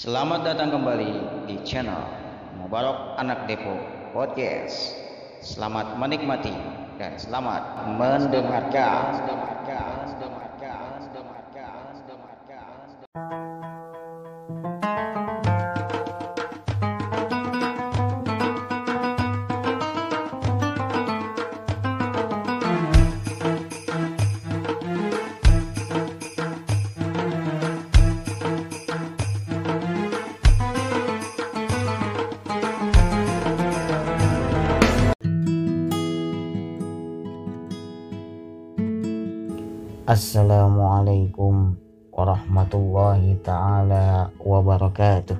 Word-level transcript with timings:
Selamat 0.00 0.48
datang 0.48 0.72
kembali 0.72 1.44
di 1.44 1.60
channel 1.60 2.00
Mubarak 2.56 3.20
Anak 3.20 3.44
Depo 3.44 3.76
Podcast. 4.16 4.96
Selamat 5.44 5.92
menikmati 6.00 6.56
dan 6.96 7.20
selamat 7.20 7.84
mendengarkan. 8.00 9.20
Assalamualaikum 9.20 9.89
warahmatullahi 42.70 43.34
taala 43.42 44.30
wabarakatuh. 44.38 45.34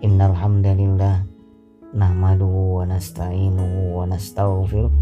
Innal 0.00 0.32
hamdalillah 0.32 1.28
nahmaduhu 1.92 2.80
wa 2.80 2.88
nasta'inuhu 2.88 4.00
wa 4.00 4.08
nastaghfiruh 4.08 4.92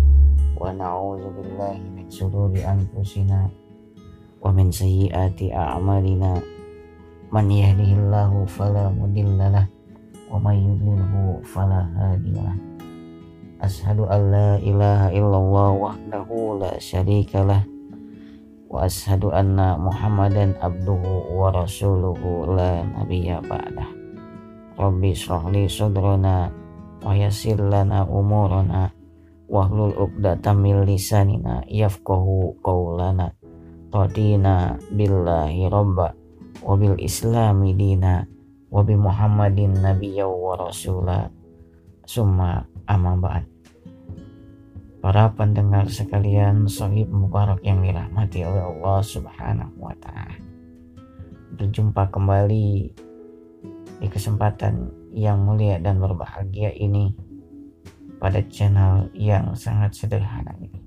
wa 0.58 0.74
na'udzu 0.74 1.30
billahi 1.39 1.86
min 1.94 2.06
shururi 2.11 2.66
anfusina 2.66 3.47
wa 4.42 4.50
min 4.50 4.74
sayyiati 4.74 5.55
a'malina. 5.55 6.42
Man 7.30 7.46
yahdihillahu 7.46 8.46
fala 8.50 8.91
mudhillalah 8.91 9.70
wa 10.30 10.39
may 10.42 10.58
yudlilhu 10.58 11.42
fala. 11.46 11.86
Ashhadu 13.62 14.11
an 14.11 14.20
la 14.34 14.50
ilaha 14.58 15.08
illallah 15.14 15.70
wahdahu 15.78 16.58
la 16.58 16.74
syarikalah 16.77 17.73
ashadu 18.83 19.30
anna 19.30 19.78
muhammadan 19.78 20.58
abduhu 20.58 21.30
wa 21.30 21.55
rasuluhu 21.55 22.50
la 22.50 22.83
nabiyya 22.83 23.39
ba'dah 23.47 23.86
rabbi 24.75 25.14
shrahli 25.14 25.70
sadrana 25.70 26.50
wa 27.05 27.14
yassir 27.14 27.61
lana 27.61 28.02
umurana 28.11 28.91
wahlul 29.47 29.95
uqdatam 29.95 30.67
min 30.67 30.83
lisanina 30.83 31.62
qawlana 32.64 33.30
radina 33.95 34.75
billahi 34.91 35.70
rabba 35.70 36.11
wa 36.64 36.75
bil 36.75 36.98
islami 36.98 37.70
dina 37.78 38.27
wa 38.75 38.83
bi 38.83 38.98
muhammadin 38.98 39.78
para 45.05 45.36
pendengar 45.36 45.84
sekalian 45.92 46.64
Sohib 46.64 47.12
Mubarak 47.12 47.60
yang 47.60 47.84
dirahmati 47.84 48.41
oleh 48.41 48.64
Allah 48.64 49.05
Subhanahu 49.05 49.77
wa 49.77 49.92
Ta'ala. 50.00 50.41
Berjumpa 51.61 52.08
kembali 52.08 52.88
di 54.00 54.08
kesempatan 54.08 54.88
yang 55.12 55.44
mulia 55.44 55.77
dan 55.77 56.00
berbahagia 56.00 56.72
ini 56.72 57.12
pada 58.16 58.41
channel 58.48 59.12
yang 59.12 59.52
sangat 59.52 59.92
sederhana 59.92 60.56
ini. 60.56 60.80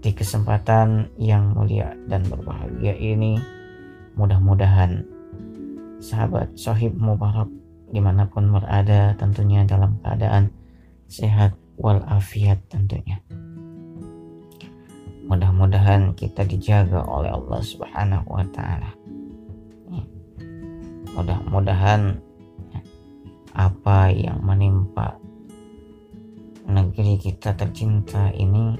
Di 0.00 0.16
kesempatan 0.16 1.12
yang 1.20 1.52
mulia 1.52 1.92
dan 2.08 2.24
berbahagia 2.24 2.96
ini, 2.96 3.36
mudah-mudahan 4.16 5.04
sahabat 6.00 6.56
Sohib 6.56 6.96
Mubarak 6.96 7.52
di 7.92 8.00
mana 8.00 8.24
pun 8.24 8.48
berada 8.48 9.12
tentunya 9.20 9.68
dalam 9.68 10.00
keadaan 10.00 10.48
sehat 11.12 11.61
walafiat 11.76 12.60
tentunya. 12.68 13.20
Mudah-mudahan 15.28 16.12
kita 16.12 16.44
dijaga 16.44 17.00
oleh 17.08 17.32
Allah 17.32 17.60
Subhanahu 17.62 18.26
wa 18.28 18.44
taala. 18.52 18.90
Mudah-mudahan 21.12 22.20
apa 23.52 24.08
yang 24.08 24.40
menimpa 24.40 25.16
negeri 26.64 27.20
kita 27.20 27.52
tercinta 27.52 28.32
ini 28.32 28.76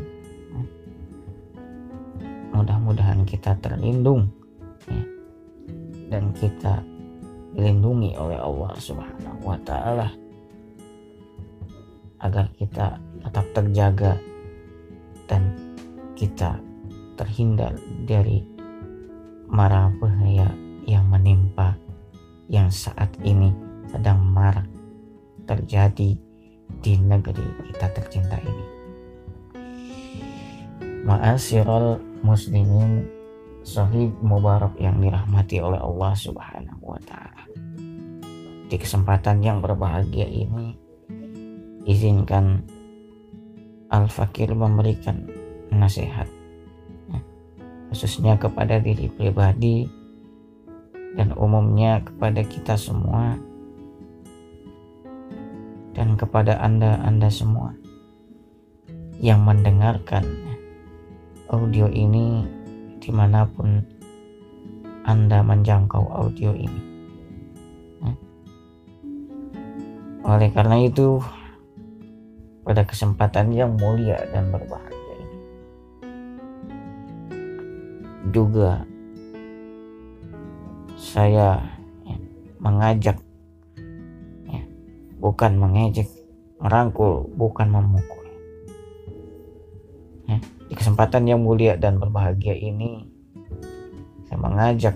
mudah-mudahan 2.57 3.25
kita 3.29 3.53
terlindung 3.61 4.33
dan 6.09 6.33
kita 6.37 6.81
dilindungi 7.53 8.17
oleh 8.17 8.41
Allah 8.41 8.73
Subhanahu 8.81 9.41
wa 9.45 9.59
taala 9.65 10.09
agar 12.23 12.47
kita 12.55 12.97
tetap 13.23 13.47
terjaga 13.55 14.13
dan 15.27 15.55
kita 16.15 16.59
terhindar 17.19 17.75
dari 18.07 18.47
mara 19.51 19.93
bahaya 20.01 20.49
yang 20.87 21.07
menimpa 21.11 21.77
yang 22.49 22.73
saat 22.73 23.11
ini 23.23 23.53
sedang 23.91 24.23
marak 24.23 24.67
terjadi 25.45 26.17
di 26.81 26.93
negeri 26.97 27.45
kita 27.69 27.87
tercinta 27.93 28.41
ini. 28.41 28.67
Ma'asyiral 31.03 31.99
muslimin 32.23 33.05
sahih 33.67 34.11
mubarak 34.23 34.75
yang 34.79 34.99
dirahmati 35.03 35.59
oleh 35.59 35.79
Allah 35.79 36.15
Subhanahu 36.15 36.83
wa 36.83 37.01
taala. 37.03 37.45
Di 38.71 38.77
kesempatan 38.81 39.43
yang 39.45 39.61
berbahagia 39.61 40.25
ini 40.25 40.82
izinkan 41.89 42.63
Al-Fakir 43.93 44.57
memberikan 44.57 45.29
nasihat 45.69 46.29
ya, 47.13 47.21
khususnya 47.93 48.41
kepada 48.41 48.81
diri 48.81 49.13
pribadi 49.13 49.85
dan 51.13 51.37
umumnya 51.37 52.01
kepada 52.01 52.41
kita 52.45 52.77
semua 52.81 53.37
dan 55.93 56.17
kepada 56.17 56.57
anda-anda 56.61 57.29
semua 57.29 57.77
yang 59.21 59.45
mendengarkan 59.45 60.25
audio 61.53 61.87
ini 61.93 62.49
di 62.97 63.13
mana 63.13 63.45
pun 63.45 63.85
anda 65.05 65.45
menjangkau 65.45 66.09
audio 66.09 66.57
ini 66.57 66.83
ya. 68.01 68.15
oleh 70.25 70.49
karena 70.49 70.81
itu 70.81 71.21
pada 72.63 72.87
kesempatan 72.87 73.51
yang 73.51 73.75
mulia 73.75 74.23
dan 74.31 74.55
berbahagia 74.55 75.15
ini. 75.19 75.39
Juga 78.31 78.87
saya 80.95 81.59
ya, 82.07 82.17
mengajak, 82.63 83.19
ya, 84.47 84.63
bukan 85.19 85.59
mengejek, 85.59 86.09
merangkul, 86.63 87.27
bukan 87.35 87.67
memukul. 87.67 88.27
Ya, 90.31 90.39
di 90.71 90.75
kesempatan 90.79 91.27
yang 91.27 91.43
mulia 91.43 91.75
dan 91.75 91.99
berbahagia 91.99 92.55
ini, 92.55 93.11
saya 94.31 94.39
mengajak 94.39 94.95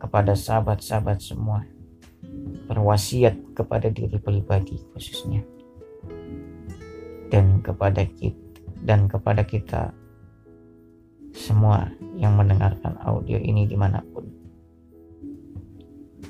kepada 0.00 0.34
sahabat-sahabat 0.34 1.22
semua 1.22 1.62
berwasiat 2.66 3.54
kepada 3.54 3.92
diri 3.92 4.18
pribadi 4.18 4.80
khususnya 4.90 5.46
dan 7.32 7.64
kepada 7.64 8.04
kita 8.04 8.36
dan 8.84 9.08
kepada 9.08 9.40
kita 9.48 9.96
semua 11.32 11.88
yang 12.20 12.36
mendengarkan 12.36 12.92
audio 13.00 13.40
ini 13.40 13.64
di 13.64 13.72
mana 13.72 14.04
pun. 14.12 14.28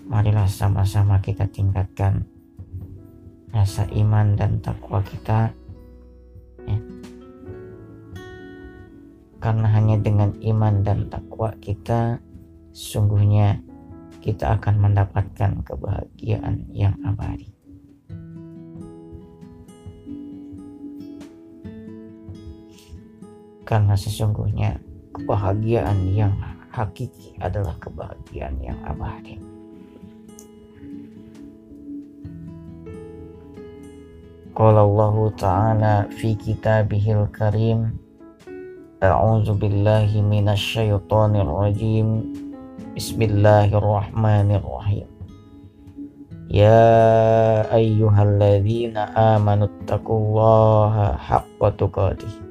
Marilah 0.07 0.47
sama-sama 0.47 1.19
kita 1.19 1.51
tingkatkan 1.51 2.23
rasa 3.51 3.89
iman 3.93 4.39
dan 4.39 4.63
takwa 4.63 5.03
kita 5.03 5.51
ya. 6.71 6.79
Karena 9.43 9.67
hanya 9.75 9.99
dengan 9.99 10.39
iman 10.39 10.87
dan 10.87 11.11
takwa 11.11 11.51
kita 11.59 12.23
sungguhnya 12.71 13.59
kita 14.23 14.55
akan 14.55 14.79
mendapatkan 14.79 15.67
kebahagiaan 15.67 16.71
yang 16.71 16.95
abadi. 17.03 17.52
Karena 23.73 23.97
sesungguhnya 23.97 24.77
kebahagiaan 25.17 26.13
yang 26.13 26.37
hakiki 26.77 27.33
adalah 27.41 27.73
kebahagiaan 27.81 28.61
yang 28.61 28.77
abadi. 28.85 29.41
Qala 34.53 34.85
Allah 34.85 35.17
Ta'ala 35.41 36.05
fi 36.13 36.37
kitabihil 36.37 37.33
karim 37.33 37.97
A'udzu 39.01 39.57
billahi 39.57 40.21
minasyaitonir 40.21 41.49
rajim 41.49 42.29
Bismillahirrahmanirrahim. 42.93 45.09
Ya 46.53 46.85
ayyuhalladzina 47.73 49.17
amanu 49.17 49.73
taqullaha 49.89 51.17
haqqa 51.17 51.73
tuqatih 51.81 52.42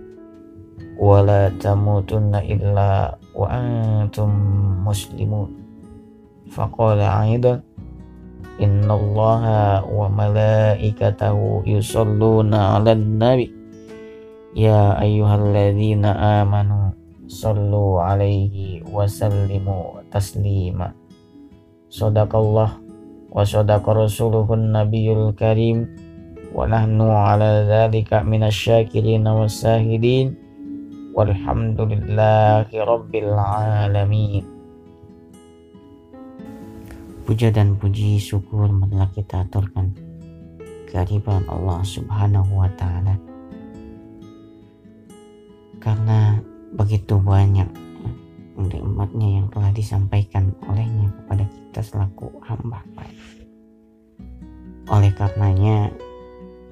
wa 1.02 1.26
la 1.26 1.50
tamutunna 1.58 2.46
illa 2.46 3.10
wa 3.34 3.48
antum 3.50 4.30
muslimun. 4.86 5.50
Faqala 6.54 7.26
aidan 7.26 7.66
innallaha 8.62 9.82
wa 9.82 10.06
malaikatahu 10.06 11.66
yusalluna 11.66 12.78
'alan 12.78 13.18
nabi. 13.18 13.50
Ya 14.54 14.94
ayyuhalladzina 15.02 16.46
amanu 16.46 16.94
sallu 17.26 17.98
alaihi 17.98 18.86
wa 18.86 19.10
sallimu 19.10 20.06
taslima. 20.14 20.94
Sadaqallah 21.90 22.78
wa 23.34 23.42
sadaqa 23.42 24.06
rasuluhun 24.06 24.70
nabiyul 24.70 25.34
karim. 25.34 25.98
Wa 26.54 26.70
nahnu 26.70 27.10
ala 27.10 27.66
dhalika 27.66 28.22
minasyakirin 28.22 29.26
wa 29.26 29.50
sahidin 29.50 30.41
walhamdulillahi 31.12 32.76
rabbil 32.80 33.34
alamin. 33.36 34.46
Puja 37.28 37.54
dan 37.54 37.80
puji 37.80 38.20
syukur 38.20 38.68
marilah 38.68 39.08
kita 39.16 39.48
aturkan 39.48 39.96
kehadiran 40.90 41.48
Allah 41.48 41.80
subhanahu 41.86 42.60
wa 42.60 42.70
ta'ala. 42.76 43.16
Karena 45.80 46.38
begitu 46.76 47.18
banyak 47.20 47.68
nikmatnya 48.62 49.42
yang 49.42 49.48
telah 49.50 49.72
disampaikan 49.74 50.54
olehnya 50.70 51.10
kepada 51.10 51.44
kita 51.50 51.82
selaku 51.82 52.30
hamba 52.46 52.84
oleh 54.92 55.08
karenanya 55.16 55.88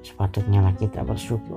sepatutnya 0.04 0.60
lah 0.60 0.76
kita 0.76 1.00
bersyukur 1.02 1.56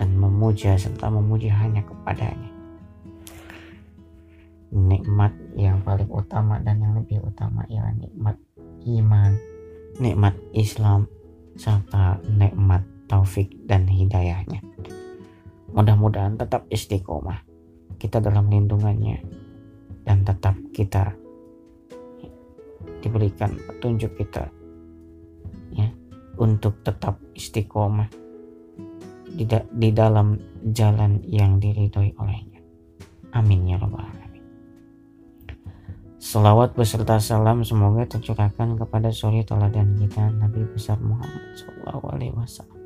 dan 0.00 0.16
memuja 0.16 0.80
serta 0.80 1.12
memuji 1.12 1.52
hanya 1.52 1.84
kepadanya. 1.84 2.48
Nikmat 4.72 5.36
yang 5.60 5.84
paling 5.84 6.08
utama 6.08 6.56
dan 6.64 6.80
yang 6.80 6.96
lebih 6.96 7.20
utama 7.20 7.68
ialah 7.68 7.92
nikmat 8.00 8.40
iman 8.88 9.36
nikmat 10.00 10.32
Islam 10.56 11.04
serta 11.60 12.16
nikmat 12.24 12.80
taufik 13.04 13.52
dan 13.68 13.84
hidayahnya. 13.84 14.64
Mudah-mudahan 15.76 16.40
tetap 16.40 16.64
istiqomah 16.72 17.44
kita 18.00 18.22
dalam 18.22 18.48
lindungannya 18.48 19.20
dan 20.08 20.24
tetap 20.24 20.56
kita 20.72 21.12
diberikan 23.04 23.52
petunjuk 23.68 24.16
kita 24.16 24.48
ya 25.76 25.88
untuk 26.40 26.80
tetap 26.80 27.20
istiqomah 27.36 28.08
di, 29.34 29.44
da 29.46 29.62
di 29.70 29.90
dalam 29.94 30.38
jalan 30.74 31.22
yang 31.26 31.62
diridhoi 31.62 32.14
olehnya. 32.18 32.60
Amin 33.34 33.66
ya 33.70 33.78
rabbal 33.78 34.02
alamin. 34.02 34.44
Salawat 36.20 36.76
beserta 36.76 37.16
salam 37.22 37.64
semoga 37.64 38.04
tercurahkan 38.04 38.76
kepada 38.76 39.08
suri 39.14 39.46
teladan 39.46 39.96
kita 39.96 40.30
Nabi 40.36 40.66
besar 40.68 41.00
Muhammad 41.00 41.56
Sallallahu 41.56 42.04
Alaihi 42.12 42.34
Wasallam 42.36 42.80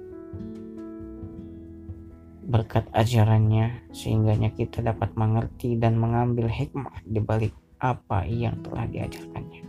berkat 2.45 2.85
ajarannya 2.93 3.89
sehingganya 3.91 4.53
kita 4.53 4.85
dapat 4.85 5.17
mengerti 5.17 5.81
dan 5.81 5.97
mengambil 5.97 6.47
hikmah 6.47 7.01
di 7.03 7.19
balik 7.19 7.57
apa 7.81 8.25
yang 8.29 8.61
telah 8.61 8.85
diajarkannya. 8.89 9.63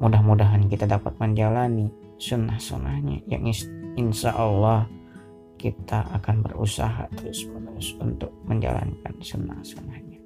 Mudah-mudahan 0.00 0.66
kita 0.66 0.90
dapat 0.90 1.16
menjalani 1.20 1.88
sunnah-sunnahnya 2.24 3.20
yang 3.28 3.44
insya 4.00 4.32
Allah 4.32 4.88
kita 5.60 6.08
akan 6.16 6.40
berusaha 6.40 7.04
terus-menerus 7.20 7.92
untuk 8.00 8.32
menjalankan 8.48 9.14
sunnah-sunnahnya. 9.20 10.20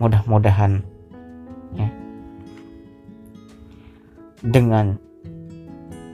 Mudah-mudahan 0.00 0.84
ya 1.76 1.88
dengan 4.44 4.96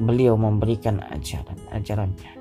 beliau 0.03 0.35
memberikan 0.35 1.03
ajaran-ajarannya 1.15 2.33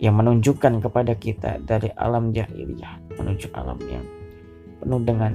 yang 0.00 0.16
menunjukkan 0.16 0.80
kepada 0.80 1.12
kita 1.16 1.60
dari 1.64 1.92
alam 1.96 2.32
jahiliyah 2.32 3.20
menuju 3.20 3.52
alam 3.52 3.76
yang 3.88 4.04
penuh 4.80 5.00
dengan 5.04 5.32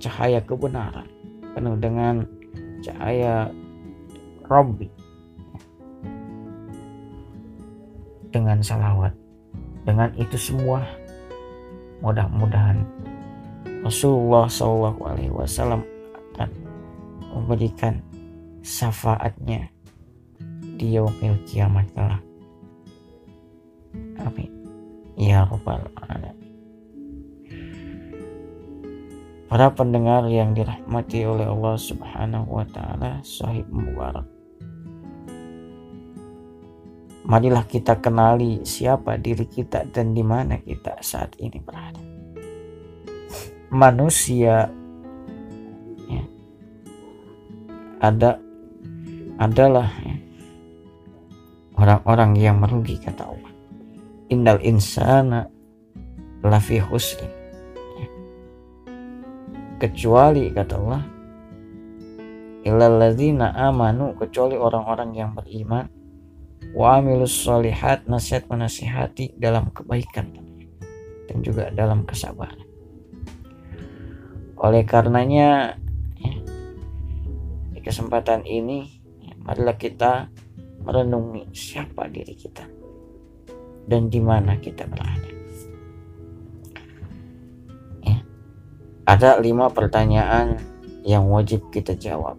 cahaya 0.00 0.40
kebenaran, 0.44 1.08
penuh 1.56 1.76
dengan 1.80 2.37
cahaya 2.82 3.50
Robbi 4.48 4.88
dengan 8.32 8.60
salawat. 8.60 9.12
Dengan 9.84 10.12
itu 10.20 10.36
semua 10.36 10.84
mudah-mudahan 12.04 12.84
Rasulullah 13.80 14.44
Shallallahu 14.50 15.00
Alaihi 15.04 15.32
Wasallam 15.32 15.80
akan 16.34 16.50
memberikan 17.32 18.04
syafaatnya 18.60 19.72
di 20.76 20.94
yaumil 20.94 21.40
kiamat 21.48 21.88
kelak. 21.96 22.22
Amin. 24.22 24.50
Ya 25.16 25.48
Rabbal 25.48 25.88
Alamin. 25.98 26.47
Para 29.48 29.72
pendengar 29.72 30.28
yang 30.28 30.52
dirahmati 30.52 31.24
oleh 31.24 31.48
Allah 31.48 31.80
Subhanahu 31.80 32.60
wa 32.60 32.68
taala, 32.68 33.24
sahib 33.24 33.64
mubarak. 33.72 34.28
Marilah 37.24 37.64
kita 37.64 37.96
kenali 37.96 38.60
siapa 38.68 39.16
diri 39.16 39.48
kita 39.48 39.88
dan 39.88 40.12
di 40.12 40.20
mana 40.20 40.60
kita 40.60 41.00
saat 41.00 41.32
ini 41.40 41.64
berada. 41.64 42.00
Manusia 43.72 44.68
ya, 46.12 46.24
ada 48.04 48.36
adalah 49.40 49.88
ya, 50.04 50.16
orang-orang 51.80 52.36
yang 52.36 52.60
merugi 52.60 53.00
kata 53.00 53.24
Allah. 53.24 53.52
Innal 54.28 54.60
insana 54.60 55.48
lafi 56.44 56.84
husni. 56.84 57.37
Ya. 59.78 59.86
Kecuali 59.86 60.50
kata 60.50 60.74
Allah 60.74 61.02
illalladzina 62.66 63.54
amanu 63.54 64.18
kecuali 64.18 64.58
orang-orang 64.58 65.14
yang 65.14 65.30
beriman 65.38 65.86
wa 66.74 66.98
amilus 66.98 67.30
solihat 67.30 68.10
nasihat 68.10 68.50
menasihati 68.50 69.38
dalam 69.38 69.70
kebaikan 69.70 70.34
dan 71.30 71.38
juga 71.46 71.70
dalam 71.70 72.02
kesabaran. 72.02 72.66
Oleh 74.58 74.82
karenanya 74.82 75.78
ya, 76.18 76.34
di 77.70 77.78
kesempatan 77.78 78.42
ini 78.42 78.98
adalah 79.46 79.78
kita 79.78 80.26
merenungi 80.82 81.54
siapa 81.54 82.10
diri 82.10 82.34
kita 82.34 82.66
dan 83.86 84.10
di 84.10 84.18
mana 84.18 84.58
kita 84.58 84.90
berada. 84.90 85.37
Ada 89.08 89.40
lima 89.40 89.72
pertanyaan 89.72 90.60
yang 91.00 91.32
wajib 91.32 91.72
kita 91.72 91.96
jawab 91.96 92.36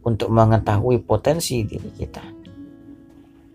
untuk 0.00 0.32
mengetahui 0.32 1.04
potensi 1.04 1.60
diri 1.60 1.92
kita 1.92 2.24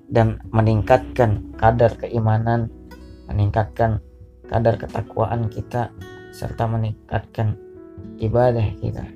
dan 0.06 0.38
meningkatkan 0.54 1.58
kadar 1.58 1.98
keimanan, 1.98 2.70
meningkatkan 3.26 3.98
kadar 4.46 4.78
ketakwaan 4.78 5.50
kita 5.50 5.90
serta 6.30 6.70
meningkatkan 6.70 7.58
ibadah 8.22 8.78
kita. 8.78 9.10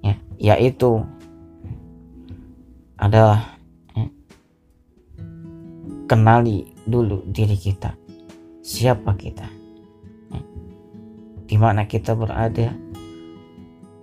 Ya, 0.00 0.16
yaitu 0.40 1.04
adalah 2.96 3.60
ya, 3.92 4.08
kenali 6.08 6.72
dulu 6.88 7.28
diri 7.28 7.60
kita 7.60 7.92
siapa 8.64 9.12
kita 9.20 9.61
di 11.52 11.60
mana 11.60 11.84
kita 11.84 12.16
berada 12.16 12.72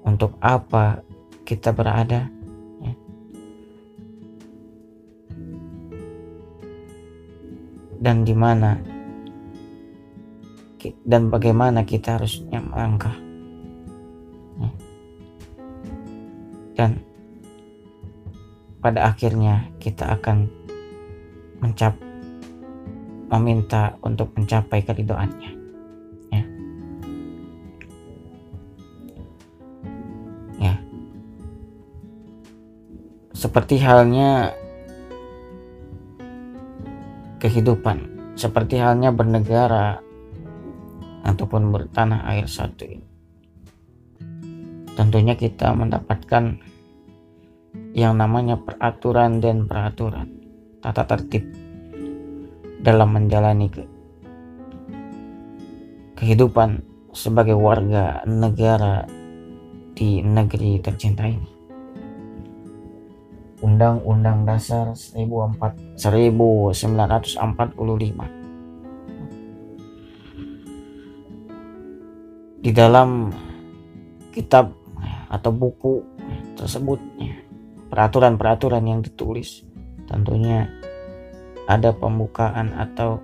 untuk 0.05 0.37
apa 0.37 1.01
kita 1.41 1.73
berada 1.73 2.29
ya. 2.77 2.93
dan 7.97 8.21
di 8.21 8.37
mana 8.37 8.77
dan 11.09 11.33
bagaimana 11.33 11.81
kita 11.89 12.21
harusnya 12.21 12.61
melangkah 12.61 13.17
ya. 14.61 14.69
dan 16.77 17.01
pada 18.77 19.09
akhirnya 19.09 19.73
kita 19.81 20.05
akan 20.21 20.45
mencap 21.65 21.97
meminta 23.33 23.97
untuk 24.05 24.37
mencapai 24.37 24.85
keridoannya 24.85 25.58
seperti 33.39 33.79
halnya 33.79 34.51
kehidupan. 37.39 38.19
Seperti 38.35 38.75
halnya 38.83 39.15
bernegara 39.15 40.03
ataupun 41.23 41.71
bertanah 41.71 42.27
air 42.35 42.51
satu 42.51 42.83
ini. 42.83 43.07
Tentunya 44.91 45.39
kita 45.39 45.71
mendapatkan 45.71 46.59
yang 47.95 48.19
namanya 48.19 48.59
peraturan 48.59 49.39
dan 49.39 49.63
peraturan. 49.71 50.27
Tata 50.83 51.07
tertib 51.07 51.47
dalam 52.83 53.15
menjalani 53.15 53.67
ke 53.71 53.83
kehidupan 56.19 56.83
sebagai 57.15 57.55
warga 57.55 58.23
negara 58.27 59.07
di 59.95 60.19
negeri 60.23 60.79
tercinta 60.83 61.23
ini. 61.23 61.58
Undang-Undang 63.59 64.47
Dasar 64.47 64.95
1945 64.95 65.95
di 72.59 72.71
dalam 72.75 73.31
kitab 74.35 74.71
atau 75.31 75.51
buku 75.51 76.03
tersebut 76.59 76.99
peraturan-peraturan 77.87 78.83
yang 78.83 78.99
ditulis 78.99 79.63
tentunya 80.07 80.67
ada 81.69 81.93
pembukaan 81.93 82.73
atau 82.73 83.21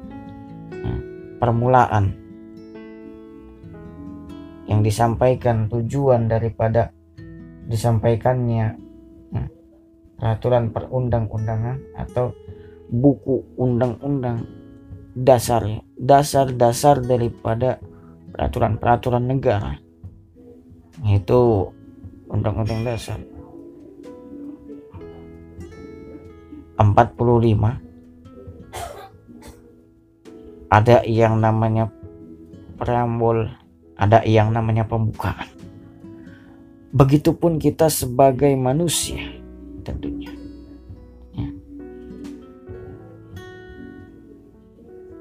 ya, 0.69 0.95
permulaan 1.41 2.13
yang 4.69 4.81
disampaikan 4.85 5.69
tujuan 5.69 6.29
daripada 6.29 6.93
disampaikannya 7.65 8.53
ya, 8.53 8.69
peraturan 10.15 10.71
perundang-undangan 10.71 11.77
atau 11.99 12.31
buku 12.89 13.43
undang-undang 13.59 14.47
dasar 15.15 15.63
dasar-dasar 15.95 17.03
daripada 17.03 17.79
peraturan-peraturan 18.35 19.23
negara. 19.23 19.79
Yaitu 21.03 21.71
undang-undang 22.27 22.83
dasar. 22.83 23.19
45 26.75 27.79
ada 30.67 31.07
yang 31.07 31.39
namanya 31.39 31.87
preambul, 32.75 33.47
ada 33.95 34.19
yang 34.27 34.51
namanya 34.51 34.83
pembukaan. 34.83 35.47
Begitupun 36.91 37.63
kita 37.63 37.87
sebagai 37.87 38.51
manusia 38.59 39.44
tentunya. 39.85 40.33
Ya. 41.37 41.49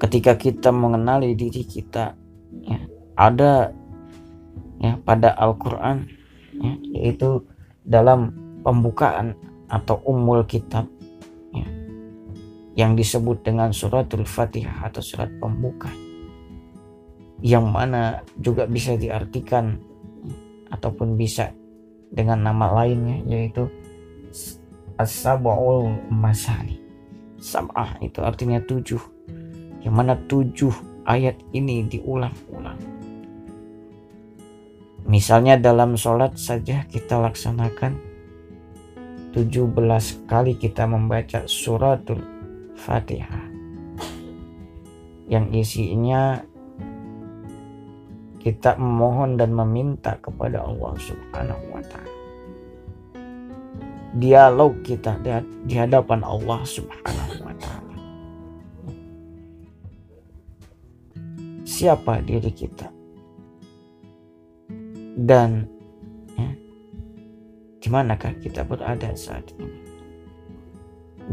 Ketika 0.01 0.33
kita 0.35 0.73
mengenali 0.73 1.37
diri 1.37 1.61
kita, 1.61 2.17
ya, 2.65 2.79
ada 3.15 3.69
ya 4.81 4.97
pada 5.05 5.37
Al-Quran, 5.37 6.09
ya, 6.57 6.73
yaitu 6.97 7.45
dalam 7.85 8.33
pembukaan 8.65 9.37
atau 9.69 10.01
umul 10.03 10.41
kitab 10.49 10.89
yang 12.75 12.93
disebut 12.93 13.41
dengan 13.41 13.71
suratul 13.71 14.27
fatihah 14.27 14.91
atau 14.91 14.99
surat 14.99 15.31
pembuka 15.39 15.87
yang 17.39 17.71
mana 17.71 18.19
juga 18.35 18.67
bisa 18.67 18.99
diartikan 18.99 19.79
ataupun 20.71 21.15
bisa 21.15 21.55
dengan 22.11 22.43
nama 22.51 22.83
lainnya 22.83 23.23
yaitu 23.27 23.71
as-sab'ul 24.95 25.91
masani. 26.11 26.79
Sab'ah 27.39 27.99
itu 28.01 28.23
artinya 28.23 28.63
tujuh. 28.63 28.99
Yang 29.85 29.95
mana 29.95 30.17
tujuh 30.17 30.73
ayat 31.05 31.37
ini 31.53 31.85
diulang-ulang. 31.85 32.79
Misalnya 35.05 35.61
dalam 35.61 35.93
sholat 35.93 36.33
saja 36.41 36.81
kita 36.89 37.21
laksanakan 37.21 38.01
17 39.37 40.25
kali 40.25 40.57
kita 40.57 40.89
membaca 40.89 41.45
suratul 41.45 42.23
Fatihah. 42.73 43.45
Yang 45.29 45.45
isinya 45.61 46.41
kita 48.41 48.77
memohon 48.81 49.37
dan 49.37 49.53
meminta 49.53 50.17
kepada 50.21 50.65
Allah 50.65 50.93
Subhanahu 50.97 51.65
wa 51.69 51.83
taala. 51.85 52.14
Dialog 54.15 54.79
kita 54.79 55.19
di 55.67 55.75
hadapan 55.75 56.23
Allah 56.23 56.63
Subhanahu 56.63 57.35
wa 57.43 57.51
taala. 57.59 57.99
Siapa 61.67 62.23
diri 62.23 62.47
kita? 62.55 62.87
Dan 65.19 65.67
ya, 66.39 66.51
di 67.83 67.87
manakah 67.91 68.31
kita 68.39 68.63
berada 68.63 69.11
saat 69.19 69.51
ini? 69.59 69.83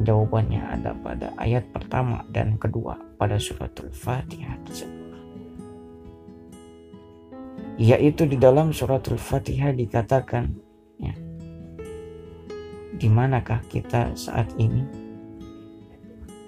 Jawabannya 0.02 0.62
ada 0.66 0.90
pada 0.98 1.30
ayat 1.38 1.62
pertama 1.70 2.26
dan 2.34 2.58
kedua 2.58 2.98
pada 3.14 3.38
suratul 3.38 3.94
Fatihah 3.94 4.58
tersebut. 4.66 5.14
Yaitu 7.78 8.26
di 8.26 8.42
dalam 8.42 8.74
suratul 8.74 9.22
Fatihah 9.22 9.70
dikatakan 9.70 10.71
di 13.02 13.10
manakah 13.10 13.58
kita 13.66 14.14
saat 14.14 14.46
ini? 14.62 14.86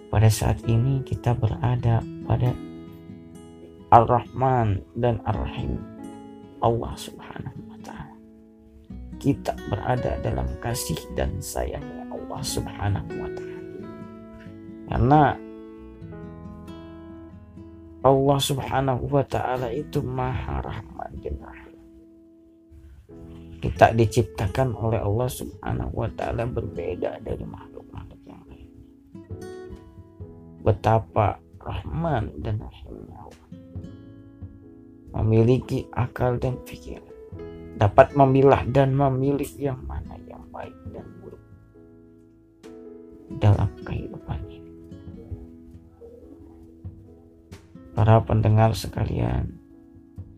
Pada 0.06 0.30
saat 0.30 0.62
ini 0.70 1.02
kita 1.02 1.34
berada 1.34 1.99
pada 2.30 2.54
Ar-Rahman 3.90 4.78
dan 4.94 5.18
Ar-Rahim 5.26 5.82
Allah 6.62 6.94
Subhanahu 6.94 7.58
wa 7.66 7.78
taala. 7.82 8.14
Kita 9.18 9.58
berada 9.66 10.14
dalam 10.23 10.46
kasih 10.62 10.94
dan 11.18 11.42
sayangnya 11.42 12.06
Allah 12.14 12.42
Subhanahu 12.46 13.11
wa 13.18 13.30
taala. 13.34 13.62
Karena 14.87 15.23
Allah 18.06 18.38
Subhanahu 18.38 19.04
wa 19.11 19.26
taala 19.26 19.75
itu 19.75 19.99
Maha 20.06 20.62
Rahman 20.62 21.11
dan 21.18 21.34
Rahim. 21.42 21.63
Kita 23.64 23.97
diciptakan 23.97 24.76
oleh 24.76 25.00
Allah 25.00 25.25
Subhanahu 25.25 26.04
wa 26.04 26.09
taala 26.12 26.44
berbeda 26.44 27.16
dari 27.25 27.44
makhluk-makhluk 27.49 28.21
yang 28.28 28.44
lain. 28.44 28.68
Betapa 30.61 31.40
Rahman 31.64 32.44
dan 32.44 32.61
Rahimnya 32.61 33.16
Allah. 33.25 33.49
Memiliki 35.16 35.88
akal 35.97 36.37
dan 36.37 36.61
pikiran. 36.61 37.09
Dapat 37.80 38.12
memilah 38.12 38.68
dan 38.68 38.92
memilih 38.92 39.49
yang 39.56 39.80
mana 39.88 40.21
yang 40.28 40.44
baik 40.52 40.76
dan 40.92 41.09
dalam 43.40 43.71
kehidupan 43.83 44.40
ini. 44.47 44.73
Para 47.94 48.21
pendengar 48.26 48.75
sekalian, 48.75 49.54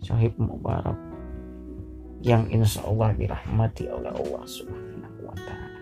Syahib 0.04 0.37
Mubarak 0.37 1.05
yang 2.26 2.50
insya 2.50 2.83
Allah 2.83 3.14
dirahmati 3.14 3.87
oleh 3.87 4.11
Allah 4.11 4.42
Subhanahu 4.42 5.18
wa 5.23 5.37
Ta'ala. 5.38 5.80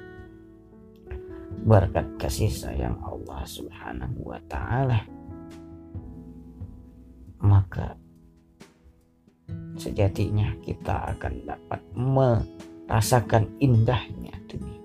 Berkat 1.64 2.06
kasih 2.20 2.52
sayang 2.52 3.00
Allah 3.00 3.40
Subhanahu 3.48 4.20
wa 4.28 4.40
Ta'ala, 4.44 5.00
maka 7.40 7.96
sejatinya 9.80 10.52
kita 10.60 11.16
akan 11.16 11.48
dapat 11.48 11.80
merasakan 11.96 13.48
indahnya 13.64 14.36
dunia 14.44 14.84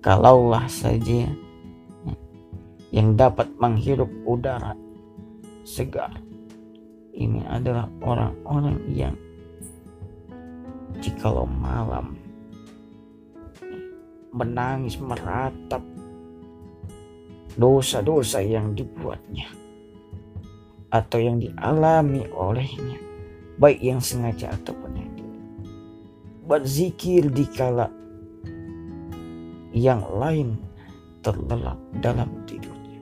kalaulah 0.00 0.64
saja 0.68 1.28
yang 2.90 3.14
dapat 3.14 3.46
menghirup 3.60 4.10
udara 4.26 4.74
segar. 5.62 6.10
Ini 7.14 7.44
adalah 7.46 7.86
orang-orang 8.02 8.80
yang 8.90 9.14
jikalau 11.00 11.48
malam 11.48 12.20
menangis 14.30 15.00
meratap 15.00 15.82
dosa-dosa 17.58 18.38
yang 18.44 18.78
dibuatnya 18.78 19.50
atau 20.90 21.18
yang 21.18 21.42
dialami 21.42 22.26
olehnya 22.30 22.98
baik 23.58 23.80
yang 23.82 23.98
sengaja 23.98 24.54
ataupun 24.54 24.90
yang 24.94 25.10
tidak 25.18 25.42
berzikir 26.46 27.22
dikala 27.30 27.90
yang 29.70 30.02
lain 30.18 30.58
terlelap 31.22 31.78
dalam 32.02 32.26
tidurnya. 32.42 32.98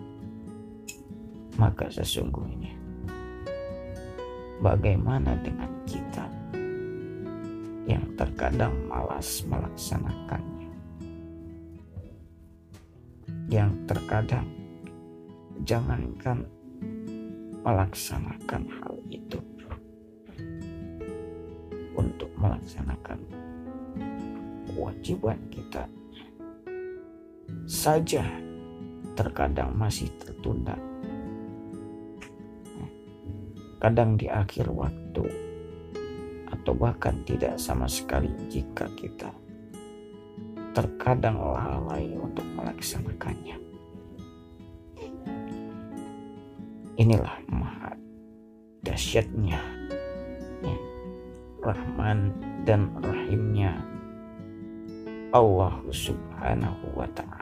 maka 1.56 1.88
sesungguhnya 1.88 2.76
bagaimana 4.60 5.32
dengan 5.40 5.72
kita 5.88 6.27
terkadang 8.18 8.74
malas 8.90 9.46
melaksanakannya. 9.46 10.74
Yang 13.46 13.72
terkadang 13.86 14.48
jangankan 15.62 16.42
melaksanakan 17.62 18.62
hal 18.82 18.94
itu. 19.06 19.38
Untuk 21.94 22.30
melaksanakan 22.34 23.22
kewajiban 24.66 25.38
kita 25.50 25.86
saja 27.70 28.26
terkadang 29.14 29.74
masih 29.78 30.10
tertunda. 30.18 30.74
Kadang 33.78 34.18
di 34.18 34.26
akhir 34.26 34.74
waktu 34.74 35.47
atau 36.68 36.76
bahkan 36.76 37.24
tidak 37.24 37.56
sama 37.56 37.88
sekali 37.88 38.28
jika 38.52 38.84
kita 38.92 39.32
terkadang 40.76 41.40
lalai 41.40 42.12
untuk 42.12 42.44
melaksanakannya. 42.44 43.56
Inilah 47.00 47.40
maha 47.48 47.96
dahsyatnya 48.84 49.56
ya, 50.60 50.78
Rahman 51.64 52.36
dan 52.68 52.92
Rahimnya 53.00 53.72
Allah 55.32 55.72
subhanahu 55.88 56.84
wa 56.92 57.08
ta'ala 57.16 57.37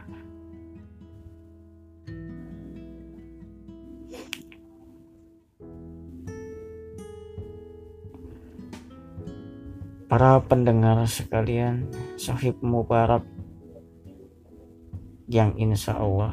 Para 10.16 10.40
pendengar 10.40 11.04
sekalian, 11.04 11.92
Sahib 12.16 12.64
Mubarak 12.64 13.20
yang 15.28 15.52
insya 15.60 15.92
Allah 15.92 16.32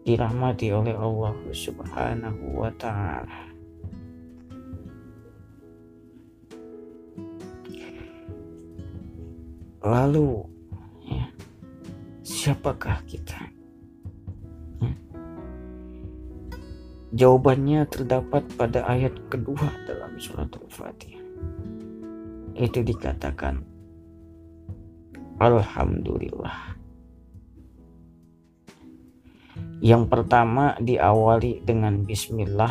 dirahmati 0.00 0.72
oleh 0.72 0.96
Allah 0.96 1.36
Subhanahu 1.52 2.56
wa 2.56 2.72
Ta'ala. 2.72 3.52
Lalu, 9.84 10.48
ya, 11.04 11.28
siapakah 12.24 13.04
kita? 13.04 13.52
Ya. 14.80 14.92
Jawabannya 17.12 17.84
terdapat 17.92 18.40
pada 18.56 18.88
ayat 18.88 19.12
kedua 19.28 19.68
dalam 19.84 20.16
surat 20.16 20.48
Al-Fatihah 20.48 21.21
itu 22.56 22.84
dikatakan 22.84 23.72
Alhamdulillah. 25.42 26.78
Yang 29.82 30.04
pertama 30.06 30.78
diawali 30.78 31.66
dengan 31.66 32.06
bismillah, 32.06 32.70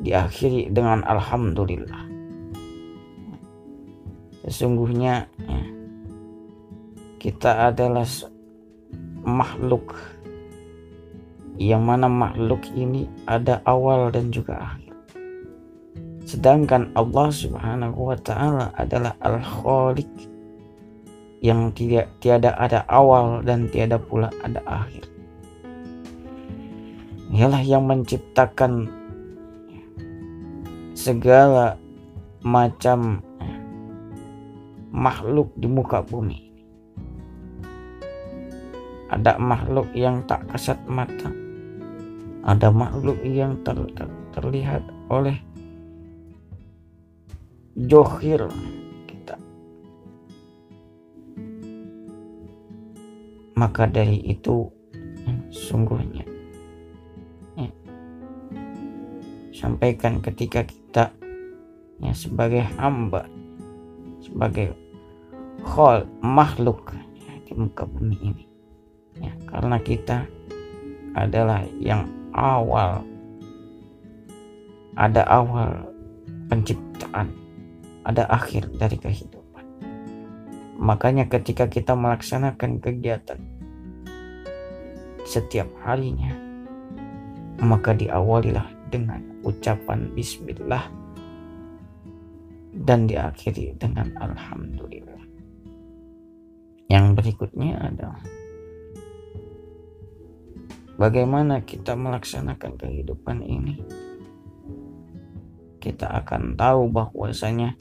diakhiri 0.00 0.72
dengan 0.72 1.04
alhamdulillah. 1.04 2.08
Sesungguhnya 4.48 5.28
ya, 5.44 5.62
kita 7.20 7.68
adalah 7.68 8.08
makhluk 9.24 9.92
yang 11.60 11.84
mana 11.84 12.08
makhluk 12.08 12.64
ini 12.72 13.04
ada 13.28 13.60
awal 13.68 14.08
dan 14.08 14.32
juga 14.32 14.56
akhir. 14.60 14.83
Sedangkan 16.34 16.90
Allah 16.98 17.30
Subhanahu 17.30 18.10
wa 18.10 18.18
taala 18.18 18.74
adalah 18.74 19.14
Al-Khaliq 19.22 20.10
yang 21.38 21.70
tidak 21.70 22.10
tiada 22.18 22.58
ada 22.58 22.82
awal 22.90 23.38
dan 23.46 23.70
tiada 23.70 24.02
pula 24.02 24.34
ada 24.42 24.58
akhir. 24.66 25.06
Dialah 27.30 27.62
yang 27.62 27.86
menciptakan 27.86 28.90
segala 30.98 31.78
macam 32.42 33.22
makhluk 34.90 35.54
di 35.54 35.70
muka 35.70 36.02
bumi. 36.02 36.50
Ada 39.14 39.38
makhluk 39.38 39.86
yang 39.94 40.26
tak 40.26 40.50
kasat 40.50 40.82
mata. 40.90 41.30
Ada 42.42 42.74
makhluk 42.74 43.22
yang 43.22 43.54
ter, 43.62 43.78
ter, 43.94 44.10
terlihat 44.34 44.82
oleh 45.06 45.38
johir 47.74 48.46
kita. 49.10 49.34
Maka 53.58 53.90
dari 53.90 54.22
itu 54.22 54.70
sungguhnya 55.50 56.26
ya, 57.54 57.70
sampaikan 59.54 60.18
ketika 60.18 60.66
kita 60.66 61.14
ya 62.02 62.10
sebagai 62.10 62.66
hamba 62.74 63.30
sebagai 64.18 64.74
khol 65.62 66.02
makhluk 66.20 66.90
ya, 67.14 67.34
di 67.46 67.52
muka 67.54 67.86
bumi 67.86 68.18
ini 68.18 68.44
ya 69.22 69.32
karena 69.46 69.78
kita 69.78 70.26
adalah 71.14 71.62
yang 71.78 72.10
awal 72.34 73.06
ada 74.98 75.22
awal 75.30 75.86
penciptaan 76.50 77.43
ada 78.04 78.28
akhir 78.28 78.68
dari 78.76 79.00
kehidupan. 79.00 79.64
Makanya 80.78 81.26
ketika 81.32 81.66
kita 81.66 81.96
melaksanakan 81.96 82.78
kegiatan 82.78 83.40
setiap 85.24 85.66
harinya, 85.82 86.36
maka 87.64 87.96
diawalilah 87.96 88.68
dengan 88.92 89.24
ucapan 89.42 90.12
bismillah 90.12 90.84
dan 92.84 93.08
diakhiri 93.08 93.72
dengan 93.80 94.12
alhamdulillah. 94.20 95.22
Yang 96.90 97.06
berikutnya 97.16 97.80
adalah 97.80 98.22
bagaimana 101.00 101.64
kita 101.64 101.96
melaksanakan 101.96 102.76
kehidupan 102.76 103.40
ini. 103.40 103.80
Kita 105.80 106.08
akan 106.24 106.56
tahu 106.56 106.88
bahwasanya 106.88 107.76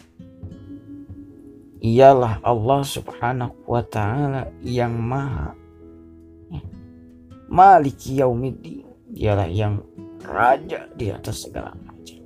ialah 1.84 2.39
Allah 2.39 2.82
Subhanahu 2.88 3.67
wa 3.67 3.84
taala 3.84 4.48
yang 4.63 4.96
maha. 4.96 5.52
Maliki 7.52 8.24
Yaumiddin. 8.24 8.88
Dialah 9.13 9.46
yang 9.52 9.78
raja 10.26 10.89
di 10.96 11.13
atas 11.13 11.46
segala 11.46 11.76
macam. 11.76 12.24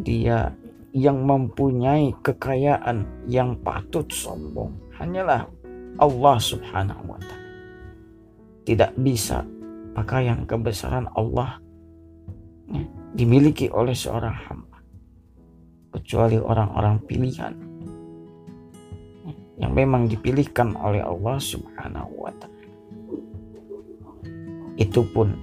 Dia 0.00 0.48
yang 0.96 1.28
mempunyai 1.28 2.16
kekayaan 2.24 3.28
yang 3.28 3.58
patut 3.60 4.08
sombong. 4.08 4.72
Hanyalah 4.96 5.44
Allah 6.00 6.36
Subhanahu 6.40 7.04
wa 7.04 7.20
taala. 7.20 7.50
Tidak 8.62 8.96
bisa 8.96 9.44
pakaian 9.92 10.46
kebesaran 10.48 11.10
Allah 11.18 11.58
dimiliki 13.12 13.68
oleh 13.68 13.92
seorang 13.92 14.32
hamba 14.48 14.71
kecuali 15.92 16.40
orang-orang 16.40 16.96
pilihan 17.04 17.54
yang 19.60 19.72
memang 19.76 20.08
dipilihkan 20.08 20.74
oleh 20.74 21.04
Allah 21.04 21.36
Subhanahu 21.38 22.12
wa 22.16 22.32
taala. 22.34 22.66
Itu 24.80 25.04
pun 25.12 25.36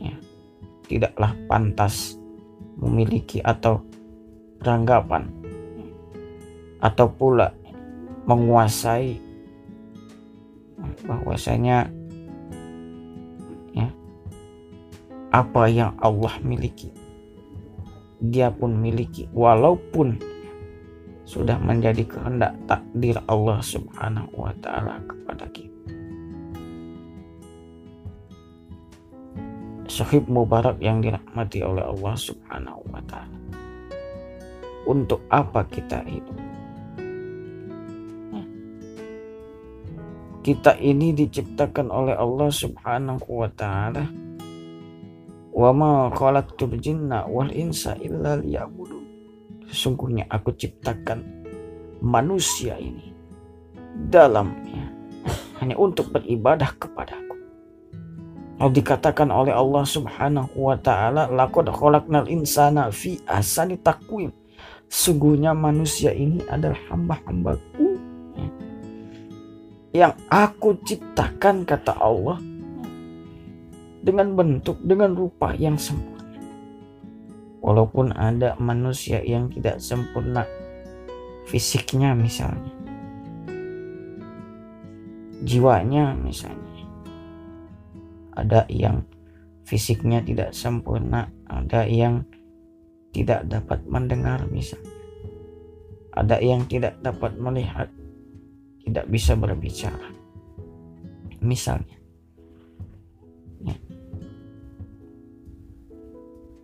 ya, 0.00 0.16
tidaklah 0.88 1.36
pantas 1.46 2.16
memiliki 2.80 3.38
atau 3.44 3.84
beranggapan 4.58 5.28
atau 6.80 7.06
pula 7.06 7.52
menguasai 8.24 9.20
bahwasanya 11.04 11.88
ya 13.76 13.88
apa 15.32 15.62
yang 15.68 15.92
Allah 16.00 16.34
miliki 16.40 17.03
dia 18.30 18.48
pun 18.52 18.76
miliki 18.78 19.26
walaupun 19.34 20.16
sudah 21.24 21.56
menjadi 21.56 22.04
kehendak 22.04 22.52
takdir 22.68 23.16
Allah 23.26 23.58
Subhanahu 23.64 24.32
wa 24.36 24.52
taala 24.60 25.00
kepada 25.08 25.46
kita. 25.50 25.72
Sahib 29.88 30.26
Mubarak 30.26 30.80
yang 30.82 31.00
dirahmati 31.00 31.64
oleh 31.64 31.84
Allah 31.84 32.14
Subhanahu 32.16 32.82
wa 32.92 33.02
taala. 33.08 33.38
Untuk 34.84 35.24
apa 35.32 35.64
kita 35.64 36.04
hidup? 36.04 36.54
kita 40.44 40.76
ini 40.76 41.16
diciptakan 41.16 41.88
oleh 41.88 42.12
Allah 42.12 42.52
Subhanahu 42.52 43.24
wa 43.32 43.48
taala. 43.56 44.04
Wa 45.54 45.70
ma 45.70 46.10
khalaqtul 46.10 46.74
jinna 46.82 47.30
wal 47.30 47.48
insa 47.54 47.94
illa 48.02 48.34
liya'budun. 48.34 49.04
Sesungguhnya 49.70 50.26
aku 50.26 50.50
ciptakan 50.50 51.22
manusia 52.02 52.74
ini 52.76 53.14
dalamnya 54.10 54.90
hanya 55.62 55.78
untuk 55.78 56.10
beribadah 56.10 56.74
kepadaku. 56.74 57.38
Lalu 58.58 58.82
dikatakan 58.82 59.30
oleh 59.30 59.54
Allah 59.54 59.86
Subhanahu 59.86 60.58
wa 60.58 60.74
taala, 60.74 61.30
"Laqad 61.30 61.70
khalaqnal 61.70 62.26
insana 62.26 62.90
fi 62.90 63.22
ahsani 63.30 63.78
taqwim." 63.78 64.34
Sungguhnya 64.90 65.54
manusia 65.54 66.10
ini 66.14 66.42
adalah 66.50 66.78
hamba-hambaku 66.90 67.98
yang 69.94 70.10
aku 70.26 70.74
ciptakan 70.82 71.62
kata 71.62 71.94
Allah 72.02 72.42
dengan 74.04 74.36
bentuk 74.36 74.76
dengan 74.84 75.16
rupa 75.16 75.56
yang 75.56 75.80
sempurna. 75.80 76.36
Walaupun 77.64 78.12
ada 78.12 78.52
manusia 78.60 79.24
yang 79.24 79.48
tidak 79.48 79.80
sempurna 79.80 80.44
fisiknya 81.48 82.12
misalnya. 82.12 82.76
Jiwanya 85.40 86.12
misalnya. 86.12 86.60
Ada 88.36 88.68
yang 88.68 89.08
fisiknya 89.64 90.20
tidak 90.20 90.52
sempurna, 90.52 91.32
ada 91.48 91.88
yang 91.88 92.28
tidak 93.16 93.48
dapat 93.48 93.80
mendengar 93.88 94.44
misalnya. 94.52 94.92
Ada 96.14 96.36
yang 96.44 96.68
tidak 96.68 97.00
dapat 97.00 97.40
melihat, 97.40 97.88
tidak 98.84 99.06
bisa 99.08 99.32
berbicara. 99.34 100.12
Misalnya, 101.40 102.03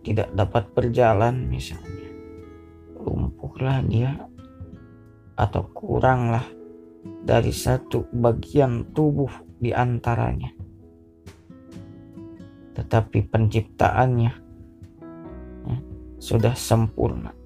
tidak 0.01 0.29
dapat 0.33 0.69
berjalan 0.73 1.45
misalnya, 1.45 2.09
lumpuhlah 2.97 3.81
dia 3.85 4.17
atau 5.37 5.63
kuranglah 5.73 6.45
dari 7.25 7.53
satu 7.53 8.09
bagian 8.13 8.93
tubuh 8.93 9.29
di 9.57 9.73
antaranya. 9.73 10.53
Tetapi 12.71 13.19
penciptaannya 13.29 14.33
ya, 15.67 15.77
sudah 16.17 16.55
sempurna 16.55 17.41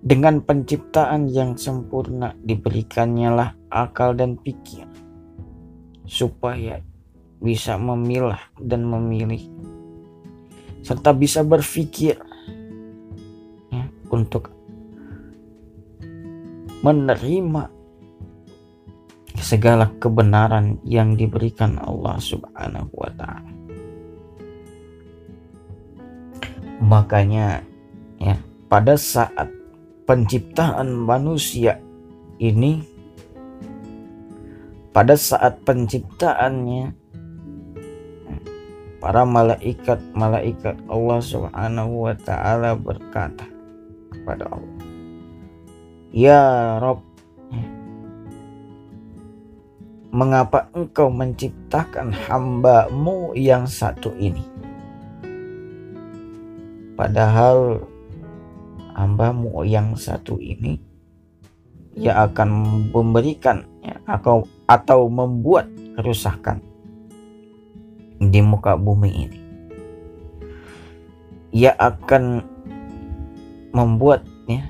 Dengan 0.00 0.40
penciptaan 0.40 1.28
yang 1.28 1.60
sempurna 1.60 2.32
diberikannya 2.40 3.30
lah 3.36 3.50
akal 3.68 4.16
dan 4.16 4.40
pikir 4.40 4.88
supaya 6.08 6.80
bisa 7.40 7.80
memilah 7.80 8.40
dan 8.60 8.84
memilih 8.84 9.48
serta 10.84 11.16
bisa 11.16 11.40
berpikir 11.40 12.20
ya, 13.72 13.84
untuk 14.12 14.52
menerima 16.84 17.68
segala 19.40 19.88
kebenaran 20.00 20.80
yang 20.84 21.16
diberikan 21.16 21.80
Allah 21.80 22.20
Subhanahu 22.20 22.92
wa 22.92 23.10
taala. 23.16 23.52
Makanya 26.80 27.60
ya 28.20 28.36
pada 28.68 28.96
saat 28.96 29.48
penciptaan 30.08 30.92
manusia 30.92 31.76
ini 32.40 32.84
pada 34.90 35.14
saat 35.14 35.62
penciptaannya 35.62 36.99
para 39.00 39.24
malaikat-malaikat 39.24 40.76
Allah 40.86 41.20
Subhanahu 41.24 42.06
wa 42.06 42.14
taala 42.20 42.76
berkata 42.76 43.48
kepada 44.12 44.46
Allah 44.52 44.76
Ya 46.12 46.76
Rob 46.78 47.00
Mengapa 50.10 50.66
engkau 50.74 51.06
menciptakan 51.06 52.10
hambamu 52.10 53.30
yang 53.38 53.70
satu 53.70 54.10
ini? 54.18 54.42
Padahal 56.98 57.86
hambamu 58.98 59.62
yang 59.62 59.94
satu 59.94 60.34
ini 60.42 60.82
ia 61.94 62.26
akan 62.26 62.48
memberikan 62.90 63.62
ya, 63.86 64.02
atau 64.10 64.50
atau 64.66 65.06
membuat 65.06 65.70
kerusakan 65.94 66.58
di 68.20 68.40
muka 68.44 68.76
bumi 68.76 69.10
ini. 69.10 69.40
Ia 71.56 71.72
akan 71.74 72.44
membuat 73.72 74.22
ya 74.44 74.68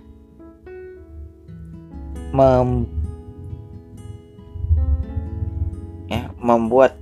mem, 2.31 2.87
ya, 6.07 6.31
membuat 6.39 6.95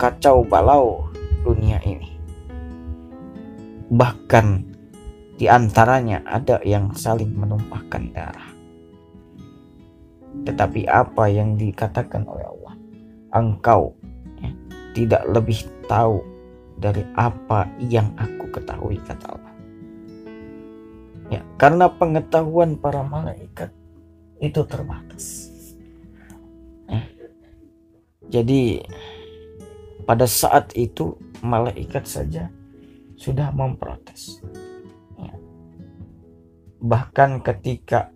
kacau 0.00 0.40
balau 0.46 1.12
dunia 1.44 1.76
ini. 1.84 2.16
Bahkan 3.92 4.46
di 5.36 5.44
antaranya 5.44 6.24
ada 6.24 6.56
yang 6.64 6.96
saling 6.96 7.36
menumpahkan 7.36 8.08
darah. 8.16 8.50
Tetapi 10.40 10.88
apa 10.88 11.28
yang 11.28 11.60
dikatakan 11.60 12.24
oleh 12.24 12.48
Allah? 12.48 12.74
Engkau 13.36 13.99
tidak 14.96 15.22
lebih 15.28 15.64
tahu 15.86 16.22
dari 16.80 17.04
apa 17.14 17.68
yang 17.78 18.10
aku 18.16 18.50
ketahui 18.54 18.96
kata 19.04 19.26
Allah. 19.36 19.54
Ya, 21.30 21.42
karena 21.60 21.86
pengetahuan 21.86 22.74
para 22.74 23.06
malaikat 23.06 23.70
itu 24.42 24.60
terbatas. 24.66 25.52
Ya. 26.90 27.06
Jadi 28.40 28.82
pada 30.08 30.26
saat 30.26 30.74
itu 30.74 31.14
malaikat 31.44 32.02
saja 32.08 32.50
sudah 33.14 33.54
memprotes 33.54 34.42
bahkan 36.80 37.44
ketika 37.44 38.08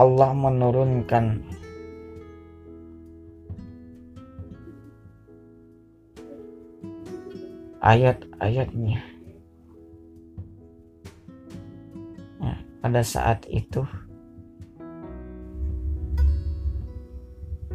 Allah 0.00 0.32
menurunkan 0.32 1.44
ayat-ayatnya 7.80 9.00
nah, 12.40 12.58
pada 12.84 13.00
saat 13.00 13.44
itu 13.48 13.84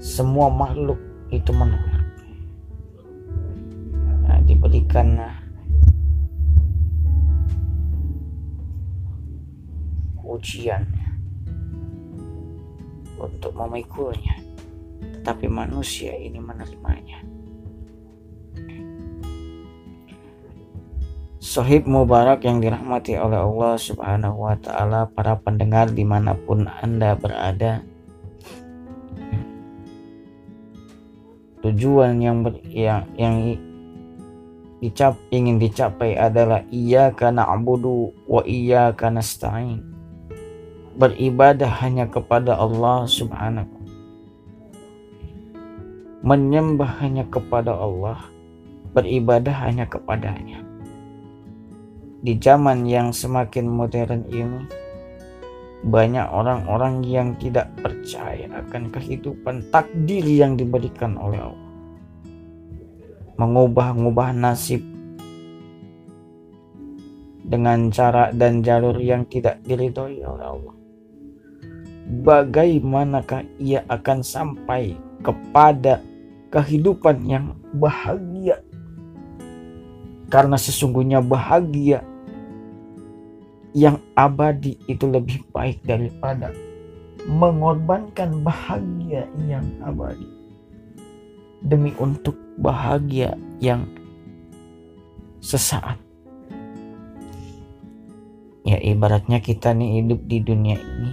semua 0.05 0.53
makhluk 0.53 1.01
itu 1.33 1.49
menolak. 1.49 2.05
Nah, 4.23 4.39
diberikan 4.45 5.17
ujian 10.25 10.85
untuk 13.17 13.55
memikulnya, 13.55 14.35
tetapi 15.19 15.49
manusia 15.49 16.13
ini 16.13 16.37
menerimanya. 16.37 17.34
Sohib 21.55 21.87
Mubarak 21.87 22.43
yang 22.43 22.59
dirahmati 22.59 23.15
oleh 23.15 23.39
Allah 23.39 23.79
Subhanahu 23.79 24.43
wa 24.43 24.59
Ta'ala, 24.59 25.07
para 25.07 25.39
pendengar 25.39 25.87
di 25.87 26.03
mana 26.03 26.35
pun 26.35 26.67
Anda 26.67 27.15
berada, 27.15 27.79
tujuan 31.63 32.19
yang 32.19 32.43
ber, 32.43 32.59
yang, 32.67 33.07
yang 33.15 33.55
dicap, 34.83 35.15
ingin 35.31 35.55
dicapai 35.55 36.19
adalah 36.19 36.59
iya 36.75 37.15
karena 37.15 37.47
abudu 37.47 38.11
wa 38.27 38.43
iya 38.43 38.91
karena 38.91 39.23
stain 39.23 39.79
beribadah 40.99 41.71
hanya 41.79 42.03
kepada 42.11 42.59
Allah 42.59 43.07
Subhanahu 43.07 43.79
menyembah 46.19 46.99
hanya 46.99 47.23
kepada 47.31 47.71
Allah. 47.71 48.27
Beribadah 48.91 49.51
hanya 49.67 49.83
kepadanya 49.83 50.64
di 52.25 52.41
zaman 52.41 52.89
yang 52.89 53.13
semakin 53.13 53.69
modern 53.69 54.25
ini 54.33 54.65
banyak 55.85 56.25
orang-orang 56.25 57.05
yang 57.05 57.37
tidak 57.37 57.69
percaya 57.77 58.49
akan 58.49 58.89
kehidupan 58.89 59.69
takdir 59.69 60.25
yang 60.25 60.57
diberikan 60.57 61.13
oleh 61.21 61.37
Allah. 61.37 61.69
Mengubah-ubah 63.37 64.33
nasib 64.33 64.81
dengan 67.45 67.93
cara 67.93 68.33
dan 68.33 68.65
jalur 68.65 68.97
yang 68.97 69.29
tidak 69.29 69.61
diridhoi 69.61 70.25
oleh 70.25 70.45
Allah. 70.49 70.75
Bagaimanakah 72.25 73.45
ia 73.61 73.85
akan 73.85 74.25
sampai 74.25 74.97
kepada 75.21 76.01
kehidupan 76.49 77.21
yang 77.29 77.53
bahagia? 77.77 78.65
Karena 80.25 80.57
sesungguhnya 80.57 81.21
bahagia 81.21 82.14
yang 83.75 83.99
abadi 84.15 84.79
itu 84.87 85.03
lebih 85.03 85.43
baik 85.51 85.83
daripada 85.83 86.55
mengorbankan 87.27 88.39
bahagia 88.39 89.27
yang 89.51 89.67
abadi 89.83 90.31
demi 91.59 91.91
untuk 91.99 92.39
bahagia 92.55 93.35
yang 93.59 93.83
sesaat. 95.43 95.99
Ya 98.63 98.79
ibaratnya 98.79 99.43
kita 99.43 99.75
nih 99.75 100.01
hidup 100.01 100.23
di 100.25 100.39
dunia 100.41 100.79
ini 100.79 101.11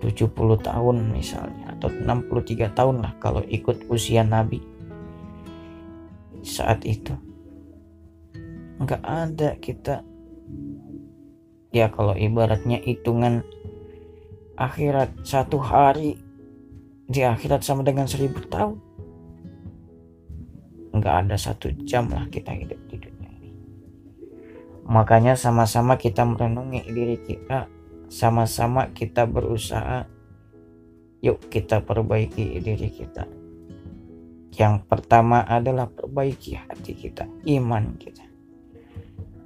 70 0.00 0.32
tahun 0.64 0.96
misalnya 1.12 1.76
atau 1.76 1.92
63 1.92 2.72
tahun 2.72 2.96
lah 3.04 3.12
kalau 3.22 3.44
ikut 3.46 3.86
usia 3.92 4.26
Nabi 4.26 4.58
saat 6.42 6.82
itu 6.82 7.14
nggak 8.82 9.02
ada 9.02 9.54
kita 9.62 10.02
ya 11.76 11.92
kalau 11.92 12.16
ibaratnya 12.16 12.80
hitungan 12.80 13.44
akhirat 14.56 15.12
satu 15.20 15.60
hari 15.60 16.16
di 17.04 17.20
akhirat 17.20 17.60
sama 17.60 17.84
dengan 17.84 18.08
seribu 18.08 18.40
tahun 18.48 18.80
nggak 20.96 21.16
ada 21.28 21.36
satu 21.36 21.68
jam 21.84 22.08
lah 22.08 22.24
kita 22.32 22.56
hidup 22.56 22.80
di 22.88 22.96
dunia 22.96 23.30
ini. 23.44 23.52
Makanya 24.88 25.36
sama-sama 25.36 26.00
kita 26.00 26.24
merenungi 26.24 26.88
diri 26.88 27.20
kita 27.20 27.68
sama-sama 28.08 28.96
kita 28.96 29.28
berusaha 29.28 30.08
yuk 31.20 31.52
kita 31.52 31.84
perbaiki 31.84 32.56
diri 32.64 32.88
kita. 32.88 33.28
Yang 34.56 34.88
pertama 34.88 35.44
adalah 35.44 35.92
perbaiki 35.92 36.56
hati 36.56 36.96
kita 36.96 37.28
iman 37.44 37.92
kita. 38.00 38.24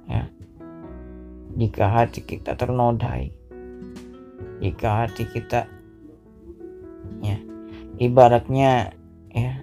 Ya 0.07 0.31
jika 1.57 1.85
hati 1.91 2.23
kita 2.23 2.55
ternodai 2.55 3.31
jika 4.61 5.05
hati 5.05 5.23
kita 5.29 5.67
ya 7.25 7.37
ibaratnya 7.97 8.93
ya 9.31 9.53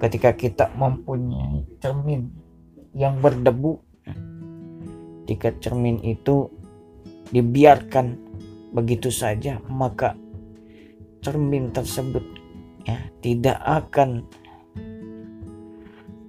ketika 0.00 0.36
kita 0.36 0.70
mempunyai 0.76 1.64
cermin 1.80 2.30
yang 2.94 3.18
berdebu 3.18 3.80
jika 5.24 5.56
cermin 5.58 5.98
itu 6.04 6.52
dibiarkan 7.32 8.20
begitu 8.76 9.08
saja 9.08 9.58
maka 9.66 10.14
cermin 11.24 11.72
tersebut 11.72 12.22
ya 12.84 13.00
tidak 13.24 13.56
akan 13.64 14.28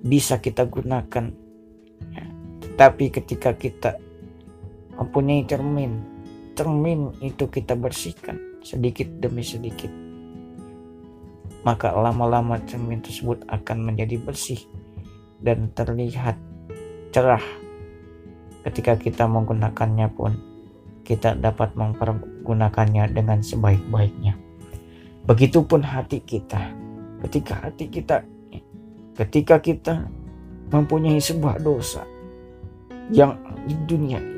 bisa 0.06 0.38
kita 0.38 0.70
gunakan. 0.70 1.34
Tapi 2.78 3.06
ketika 3.10 3.58
kita 3.58 3.98
mempunyai 4.96 5.44
cermin, 5.48 6.00
cermin 6.56 7.12
itu 7.20 7.48
kita 7.48 7.76
bersihkan 7.76 8.40
sedikit 8.64 9.08
demi 9.20 9.44
sedikit. 9.44 9.92
Maka 11.66 11.94
lama-lama 11.98 12.62
cermin 12.66 13.02
tersebut 13.02 13.42
akan 13.50 13.78
menjadi 13.90 14.22
bersih 14.22 14.62
dan 15.42 15.74
terlihat 15.74 16.38
cerah. 17.10 17.44
Ketika 18.66 18.98
kita 18.98 19.30
menggunakannya 19.30 20.10
pun 20.14 20.34
kita 21.06 21.38
dapat 21.38 21.78
mempergunakannya 21.78 23.14
dengan 23.14 23.42
sebaik-baiknya. 23.42 24.34
Begitupun 25.26 25.86
hati 25.86 26.22
kita. 26.22 26.74
Ketika 27.22 27.66
hati 27.66 27.90
kita 27.90 28.26
ketika 29.16 29.64
kita 29.64 30.12
mempunyai 30.70 31.24
sebuah 31.24 31.64
dosa, 31.64 32.04
yang 33.14 33.40
di 33.64 33.76
dunia. 33.88 34.35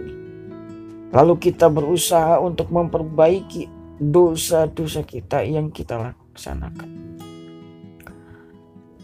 Lalu 1.08 1.40
kita 1.40 1.72
berusaha 1.72 2.36
untuk 2.44 2.68
memperbaiki 2.68 3.72
dosa-dosa 3.98 5.08
kita 5.08 5.42
yang 5.48 5.72
kita 5.72 5.96
laksanakan. 5.96 6.90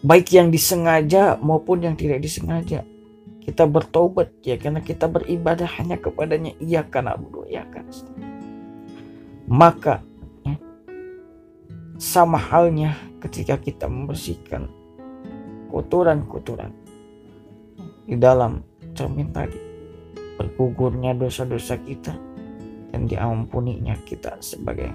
Baik 0.03 0.35
yang 0.35 0.51
disengaja 0.51 1.39
maupun 1.39 1.87
yang 1.87 1.95
tidak 1.95 2.19
disengaja. 2.19 2.83
Kita 3.43 3.67
bertobat 3.67 4.35
ya 4.43 4.59
karena 4.59 4.83
kita 4.83 5.07
beribadah 5.07 5.67
hanya 5.79 5.99
kepadanya 5.99 6.55
iya 6.59 6.83
karena 6.83 7.15
abudu 7.15 7.47
ya 7.47 7.63
kan. 7.71 7.87
Maka 9.47 10.03
ya, 10.43 10.55
sama 11.95 12.39
halnya 12.39 12.95
ketika 13.23 13.55
kita 13.59 13.87
membersihkan 13.87 14.67
kotoran-kotoran 15.71 16.71
di 18.03 18.15
dalam 18.19 18.63
cermin 18.91 19.31
tadi 19.31 19.62
bergugurnya 20.37 21.13
dosa-dosa 21.13 21.77
kita 21.81 22.17
dan 22.93 23.09
diampuninya 23.09 23.97
kita 24.05 24.37
sebagai 24.41 24.93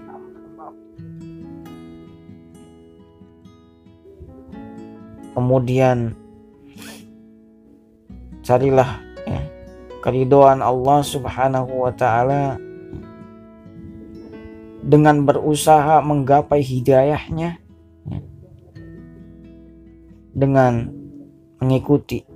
kemudian 5.38 6.18
carilah 8.42 8.98
ya, 9.22 9.38
keridoan 10.02 10.58
Allah 10.58 10.98
subhanahu 10.98 11.86
wa 11.86 11.94
ta'ala 11.94 12.58
dengan 14.82 15.22
berusaha 15.22 16.02
menggapai 16.02 16.58
hidayahnya 16.58 17.60
ya, 18.10 18.20
dengan 20.34 20.90
mengikuti 21.62 22.26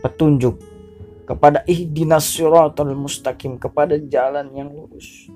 petunjuk 0.00 0.71
kepada 1.22 1.62
ihdinas 1.70 2.26
siratal 2.26 2.92
mustaqim 2.98 3.56
kepada 3.56 3.98
jalan 4.10 4.50
yang 4.52 4.68
lurus 4.70 5.30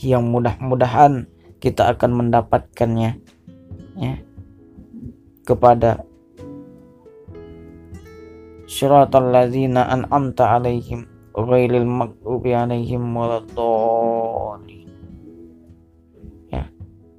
yang 0.00 0.24
mudah-mudahan 0.26 1.28
kita 1.60 1.92
akan 1.92 2.24
mendapatkannya 2.24 3.20
ya 4.00 4.16
kepada 5.44 6.04
siratal 8.64 9.28
ladzina 9.28 9.86
an'amta 9.92 10.56
alaihim 10.56 11.04
ghairil 11.36 11.84
maghdubi 11.84 12.56
alaihim 12.56 13.04
ya 16.48 16.64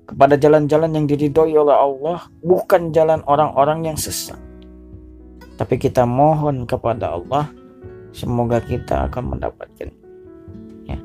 kepada 0.10 0.36
jalan-jalan 0.42 0.92
yang 0.94 1.06
diridhoi 1.06 1.54
oleh 1.54 1.78
Allah 1.78 2.28
bukan 2.42 2.90
jalan 2.92 3.22
orang-orang 3.30 3.94
yang 3.94 3.98
sesat. 3.98 4.38
Tapi 5.56 5.80
kita 5.80 6.04
mohon 6.04 6.68
kepada 6.68 7.16
Allah 7.16 7.48
semoga 8.16 8.64
kita 8.64 9.12
akan 9.12 9.36
mendapatkan 9.36 9.92
ya 10.88 10.96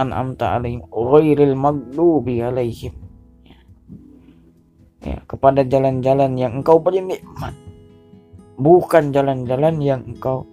an'amta 0.00 0.56
alaihim 0.56 0.80
ghairil 0.88 1.52
maghdubi 1.52 2.40
alaihim 2.40 2.96
ya. 3.44 3.60
ya 5.04 5.18
kepada 5.28 5.60
jalan-jalan 5.68 6.32
yang 6.40 6.64
engkau 6.64 6.80
beri 6.80 7.04
nikmat 7.04 7.52
bukan 8.56 9.12
jalan-jalan 9.12 9.76
yang 9.84 10.00
engkau 10.08 10.48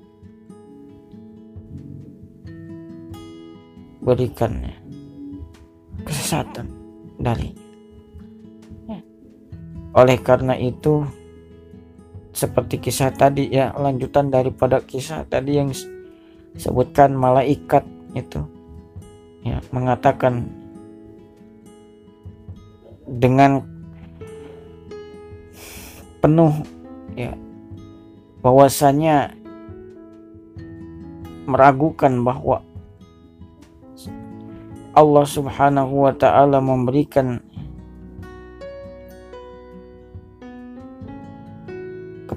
berikan 4.04 4.60
ya, 4.60 4.76
kesesatan 6.04 6.68
darinya 7.16 7.64
ya. 8.92 9.00
oleh 9.96 10.20
karena 10.20 10.60
itu 10.60 11.08
seperti 12.38 12.78
kisah 12.78 13.10
tadi 13.10 13.50
ya 13.50 13.74
lanjutan 13.74 14.30
daripada 14.30 14.78
kisah 14.86 15.26
tadi 15.26 15.58
yang 15.58 15.74
sebutkan 16.54 17.18
malaikat 17.18 17.82
itu. 18.14 18.46
Ya 19.42 19.58
mengatakan 19.74 20.46
dengan 23.10 23.66
penuh 26.22 26.54
ya 27.18 27.34
bahwasanya 28.46 29.34
meragukan 31.50 32.22
bahwa 32.22 32.62
Allah 34.94 35.26
Subhanahu 35.26 36.06
wa 36.06 36.14
taala 36.14 36.62
memberikan 36.62 37.42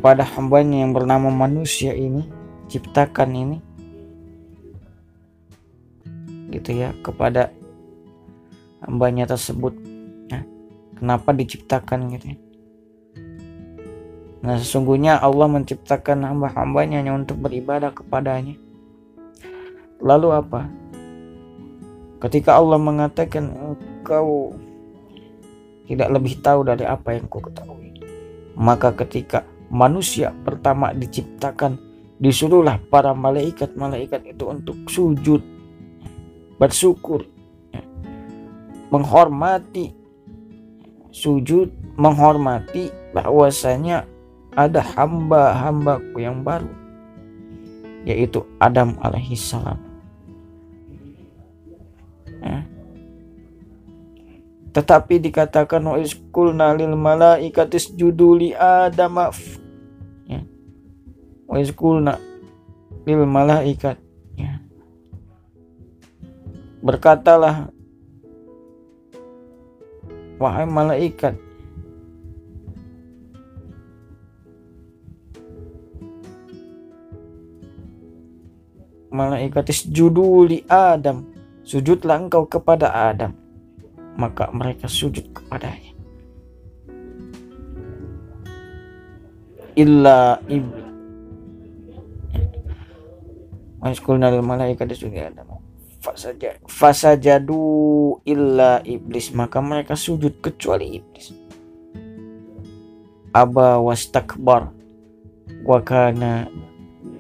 kepada 0.01 0.25
hambanya 0.25 0.81
yang 0.81 0.97
bernama 0.97 1.29
manusia 1.29 1.93
ini 1.93 2.25
ciptakan 2.73 3.37
ini 3.37 3.59
gitu 6.57 6.73
ya 6.73 6.97
kepada 7.05 7.53
hambanya 8.81 9.29
tersebut 9.29 9.77
ya, 10.33 10.41
kenapa 10.97 11.37
diciptakan 11.37 12.17
gitu 12.17 12.33
ya 12.33 12.39
Nah 14.41 14.57
sesungguhnya 14.57 15.21
Allah 15.21 15.53
menciptakan 15.53 16.25
hamba-hambanya 16.25 17.05
hanya 17.05 17.13
untuk 17.13 17.45
beribadah 17.45 17.93
kepadanya. 17.93 18.57
Lalu 20.01 20.29
apa? 20.33 20.65
Ketika 22.25 22.57
Allah 22.57 22.81
mengatakan 22.81 23.53
engkau 23.53 24.57
tidak 25.85 26.09
lebih 26.09 26.41
tahu 26.41 26.65
dari 26.65 26.89
apa 26.89 27.21
yang 27.21 27.29
kau 27.29 27.45
ketahui. 27.45 28.01
Maka 28.57 28.97
ketika 28.97 29.45
manusia 29.71 30.35
pertama 30.43 30.91
diciptakan 30.91 31.79
disuruhlah 32.21 32.77
para 32.93 33.17
malaikat-malaikat 33.17 34.37
itu 34.37 34.45
untuk 34.51 34.77
sujud 34.91 35.41
bersyukur 36.61 37.25
menghormati 38.91 39.95
sujud 41.15 41.71
menghormati 41.95 42.91
bahwasanya 43.15 44.05
ada 44.53 44.83
hamba-hambaku 44.83 46.19
yang 46.21 46.43
baru 46.43 46.69
yaitu 48.03 48.43
Adam 48.59 48.99
alaihissalam 49.01 49.79
ya. 52.43 52.67
tetapi 54.75 55.23
dikatakan 55.23 55.81
wa 55.87 55.97
iskulna 55.97 56.75
lil 56.75 56.99
malaikatis 56.99 57.95
juduli 57.95 58.53
Adam 58.59 59.17
ya. 59.17 59.60
Wa 61.51 61.59
lil 61.59 63.27
malaikat. 63.27 63.99
Ya. 64.39 64.63
berkatalah 66.81 67.69
wahai 70.39 70.65
malaikat 70.65 71.35
malaikat 79.11 79.75
juduli 79.91 80.63
Adam 80.71 81.27
sujudlah 81.67 82.17
engkau 82.17 82.47
kepada 82.47 82.89
Adam. 83.11 83.35
Maka 84.17 84.49
mereka 84.53 84.89
sujud 84.91 85.23
kepadanya. 85.33 85.93
Illa 89.79 90.43
iblis 90.51 90.80
Maskulna 93.81 94.29
lil 94.29 94.45
malaikat 94.45 94.93
sujud 94.93 95.17
Adam 95.17 95.61
fasaja 96.01 96.57
fasajadu 96.65 97.61
illa 98.25 98.81
iblis. 98.85 99.31
Maka 99.37 99.61
mereka 99.61 99.95
sujud 99.95 100.41
kecuali 100.41 101.01
iblis. 101.01 101.33
Aba 103.37 103.79
wastakbar. 103.79 104.73
Wa 105.63 105.79
kana 105.85 106.49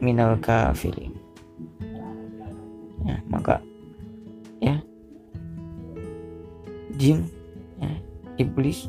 minal 0.01 0.40
kafirin. 0.40 1.12
Ya 3.05 3.16
maka 3.29 3.61
ya. 4.61 4.81
Jin 7.01 7.25
ya, 7.81 7.92
iblis 8.37 8.85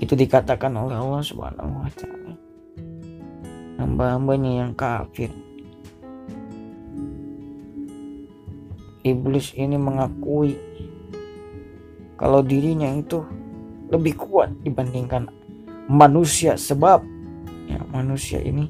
itu 0.00 0.12
dikatakan 0.12 0.76
oleh 0.76 0.96
Allah 0.96 1.24
Subhanahu 1.24 1.84
wa 1.84 1.92
taala. 1.92 2.34
Hamba-hambanya 3.80 4.60
yang 4.64 4.72
kafir 4.76 5.32
iblis 9.06 9.52
ini 9.56 9.76
mengakui 9.80 10.56
kalau 12.20 12.44
dirinya 12.44 12.88
itu 12.92 13.24
lebih 13.88 14.14
kuat 14.20 14.52
dibandingkan 14.60 15.32
manusia 15.88 16.54
sebab 16.54 17.02
ya 17.66 17.80
manusia 17.90 18.38
ini 18.44 18.68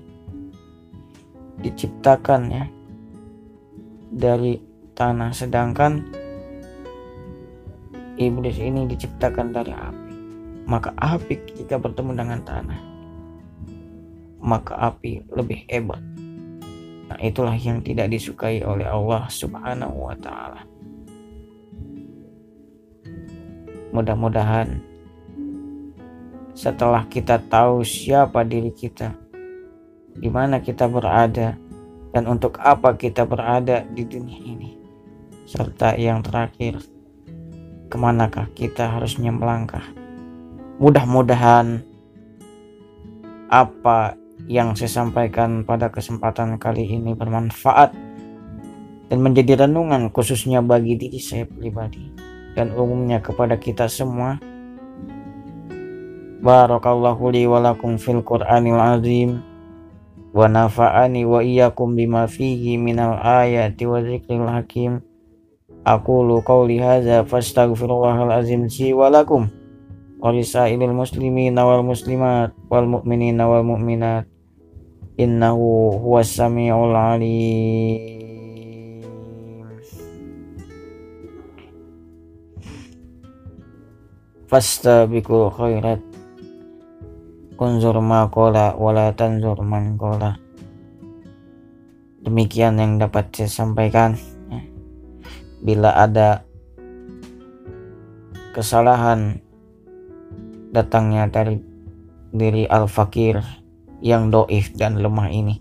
diciptakan 1.60 2.40
ya 2.48 2.64
dari 4.10 4.58
tanah. 4.96 5.34
Sedangkan 5.34 6.06
iblis 8.16 8.56
ini 8.56 8.86
diciptakan 8.86 9.52
dari 9.52 9.74
api. 9.74 10.12
Maka 10.70 10.94
api 10.94 11.34
ketika 11.50 11.82
bertemu 11.82 12.14
dengan 12.14 12.40
tanah 12.46 12.90
maka 14.40 14.72
api 14.80 15.20
lebih 15.36 15.68
hebat 15.68 16.00
Nah, 17.10 17.18
itulah 17.18 17.58
yang 17.58 17.82
tidak 17.82 18.06
disukai 18.14 18.62
oleh 18.62 18.86
Allah 18.86 19.26
Subhanahu 19.26 20.06
wa 20.06 20.14
taala. 20.14 20.62
Mudah-mudahan 23.90 24.78
setelah 26.54 27.02
kita 27.10 27.42
tahu 27.50 27.82
siapa 27.82 28.46
diri 28.46 28.70
kita, 28.70 29.10
di 30.14 30.30
mana 30.30 30.62
kita 30.62 30.86
berada, 30.86 31.58
dan 32.14 32.30
untuk 32.30 32.62
apa 32.62 32.94
kita 32.94 33.26
berada 33.26 33.82
di 33.90 34.06
dunia 34.06 34.38
ini, 34.38 34.78
serta 35.50 35.98
yang 35.98 36.22
terakhir, 36.22 36.78
ke 37.90 37.96
manakah 37.98 38.46
kita 38.54 38.86
harusnya 38.86 39.34
melangkah. 39.34 39.82
Mudah-mudahan 40.78 41.82
apa 43.50 44.19
yang 44.46 44.78
saya 44.78 45.02
sampaikan 45.02 45.66
pada 45.66 45.90
kesempatan 45.90 46.56
kali 46.56 46.86
ini 46.86 47.12
bermanfaat 47.12 47.92
dan 49.10 49.18
menjadi 49.18 49.66
renungan 49.66 50.14
khususnya 50.14 50.62
bagi 50.62 50.94
diri 50.94 51.18
saya 51.18 51.44
pribadi 51.44 52.14
dan 52.54 52.70
umumnya 52.72 53.18
kepada 53.18 53.58
kita 53.58 53.90
semua. 53.90 54.38
Barakallahu 56.40 57.34
li 57.34 57.44
wa 57.44 57.60
lakum 57.60 58.00
fil 58.00 58.24
Qur'anil 58.24 58.80
azim 58.80 59.44
wa 60.32 60.46
nafa'ani 60.48 61.26
wa 61.26 61.42
iyyakum 61.42 61.98
bima 61.98 62.24
fihi 62.30 62.80
minal 62.80 63.18
ayati 63.20 63.84
wa 63.84 64.00
dzikril 64.00 64.48
hakim. 64.48 65.04
Aqulu 65.84 66.40
qawli 66.46 66.78
hadza 66.80 67.26
fastaghfirullahal 67.26 68.30
azim 68.30 68.70
si 68.70 68.94
wa 68.94 69.10
lakum 69.10 69.50
walisailil 70.20 70.92
muslimin 70.92 71.56
wal 71.56 71.80
muslimat 71.82 72.52
wal 72.68 72.84
mu'minin 72.84 73.40
wal 73.40 73.64
mu'minat 73.64 74.28
innahu 75.20 76.00
huwas 76.00 76.32
samiul 76.32 76.96
alim. 76.96 78.00
Fastabiqul 84.48 85.52
khairat. 85.52 86.00
Kunzur 87.60 88.00
ma 88.00 88.24
qala 88.32 88.72
wala 88.74 89.12
tanzur 89.12 89.60
man 89.60 90.00
qala. 90.00 90.40
Demikian 92.24 92.80
yang 92.80 92.96
dapat 92.96 93.28
saya 93.36 93.52
sampaikan 93.52 94.16
bila 95.60 95.92
ada 95.92 96.48
kesalahan 98.56 99.44
datangnya 100.72 101.28
dari 101.28 101.60
diri 102.32 102.64
al-fakir 102.64 103.59
yang 104.00 104.32
doif 104.32 104.72
dan 104.76 105.00
lemah 105.00 105.28
ini. 105.32 105.60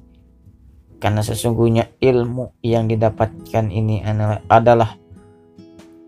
Karena 1.00 1.24
sesungguhnya 1.24 1.96
ilmu 2.04 2.60
yang 2.60 2.92
didapatkan 2.92 3.72
ini 3.72 4.04
adalah 4.52 5.00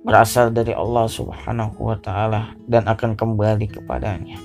berasal 0.03 0.51
dari 0.51 0.75
Allah 0.75 1.07
Subhanahu 1.07 1.77
wa 1.79 1.97
taala 2.01 2.57
dan 2.67 2.89
akan 2.89 3.15
kembali 3.15 3.71
kepadanya. 3.71 4.35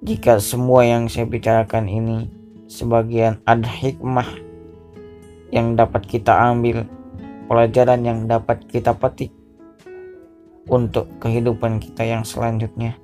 Jika 0.00 0.40
semua 0.40 0.84
yang 0.84 1.08
saya 1.08 1.28
bicarakan 1.28 1.88
ini 1.88 2.28
sebagian 2.68 3.40
ada 3.44 3.68
hikmah 3.68 4.28
yang 5.52 5.76
dapat 5.76 6.04
kita 6.08 6.32
ambil, 6.52 6.88
pelajaran 7.48 8.00
yang 8.04 8.24
dapat 8.24 8.64
kita 8.68 8.96
petik 8.96 9.32
untuk 10.68 11.08
kehidupan 11.20 11.80
kita 11.80 12.04
yang 12.04 12.24
selanjutnya. 12.24 12.96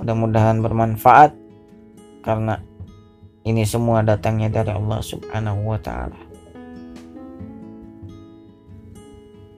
Mudah-mudahan 0.00 0.64
bermanfaat 0.64 1.36
karena 2.24 2.64
ini 3.44 3.68
semua 3.68 4.00
datangnya 4.00 4.48
dari 4.48 4.72
Allah 4.72 5.04
Subhanahu 5.04 5.60
wa 5.68 5.76
taala. 5.76 6.16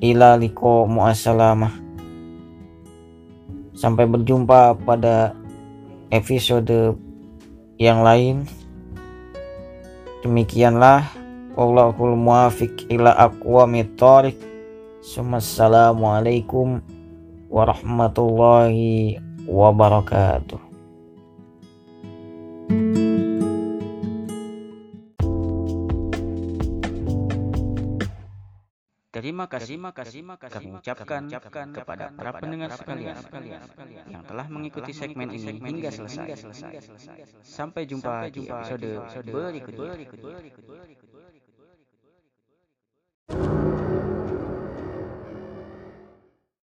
Ila 0.03 0.35
liko 0.35 0.91
muassalamah. 0.91 1.79
Sampai 3.79 4.11
berjumpa 4.11 4.83
pada 4.83 5.39
episode 6.11 6.99
yang 7.79 8.03
lain. 8.03 8.51
Demikianlah 10.27 11.23
Wallahul 11.53 12.19
muwafiq 12.19 12.89
ila 12.91 13.13
aqwamit 13.15 13.95
thoriq. 14.01 14.41
Assalamualaikum 15.05 16.83
warahmatullahi 17.53 19.22
wabarakatuh. 19.53 20.73
Terima 29.13 29.47
kasih, 29.47 29.79
terima 29.79 29.95
kasih, 29.95 30.13
terima 30.19 30.35
kasih 30.35 30.57
kami 30.59 30.83
ucapkan, 30.83 31.23
ucapkan 31.31 31.71
kepada 31.71 32.11
para 32.11 32.33
pendengar 32.43 32.75
sekalian, 32.75 33.15
sekalian, 33.15 33.63
sekalian 33.63 34.03
yang 34.11 34.27
telah 34.27 34.51
mengikuti 34.51 34.91
segmen 34.91 35.31
ini 35.31 35.63
hingga 35.63 35.95
selesai. 35.95 36.43
Sampai 37.45 37.87
jumpa 37.87 38.33
di 38.35 38.51
episode 38.51 38.89
berikutnya. 39.31 39.95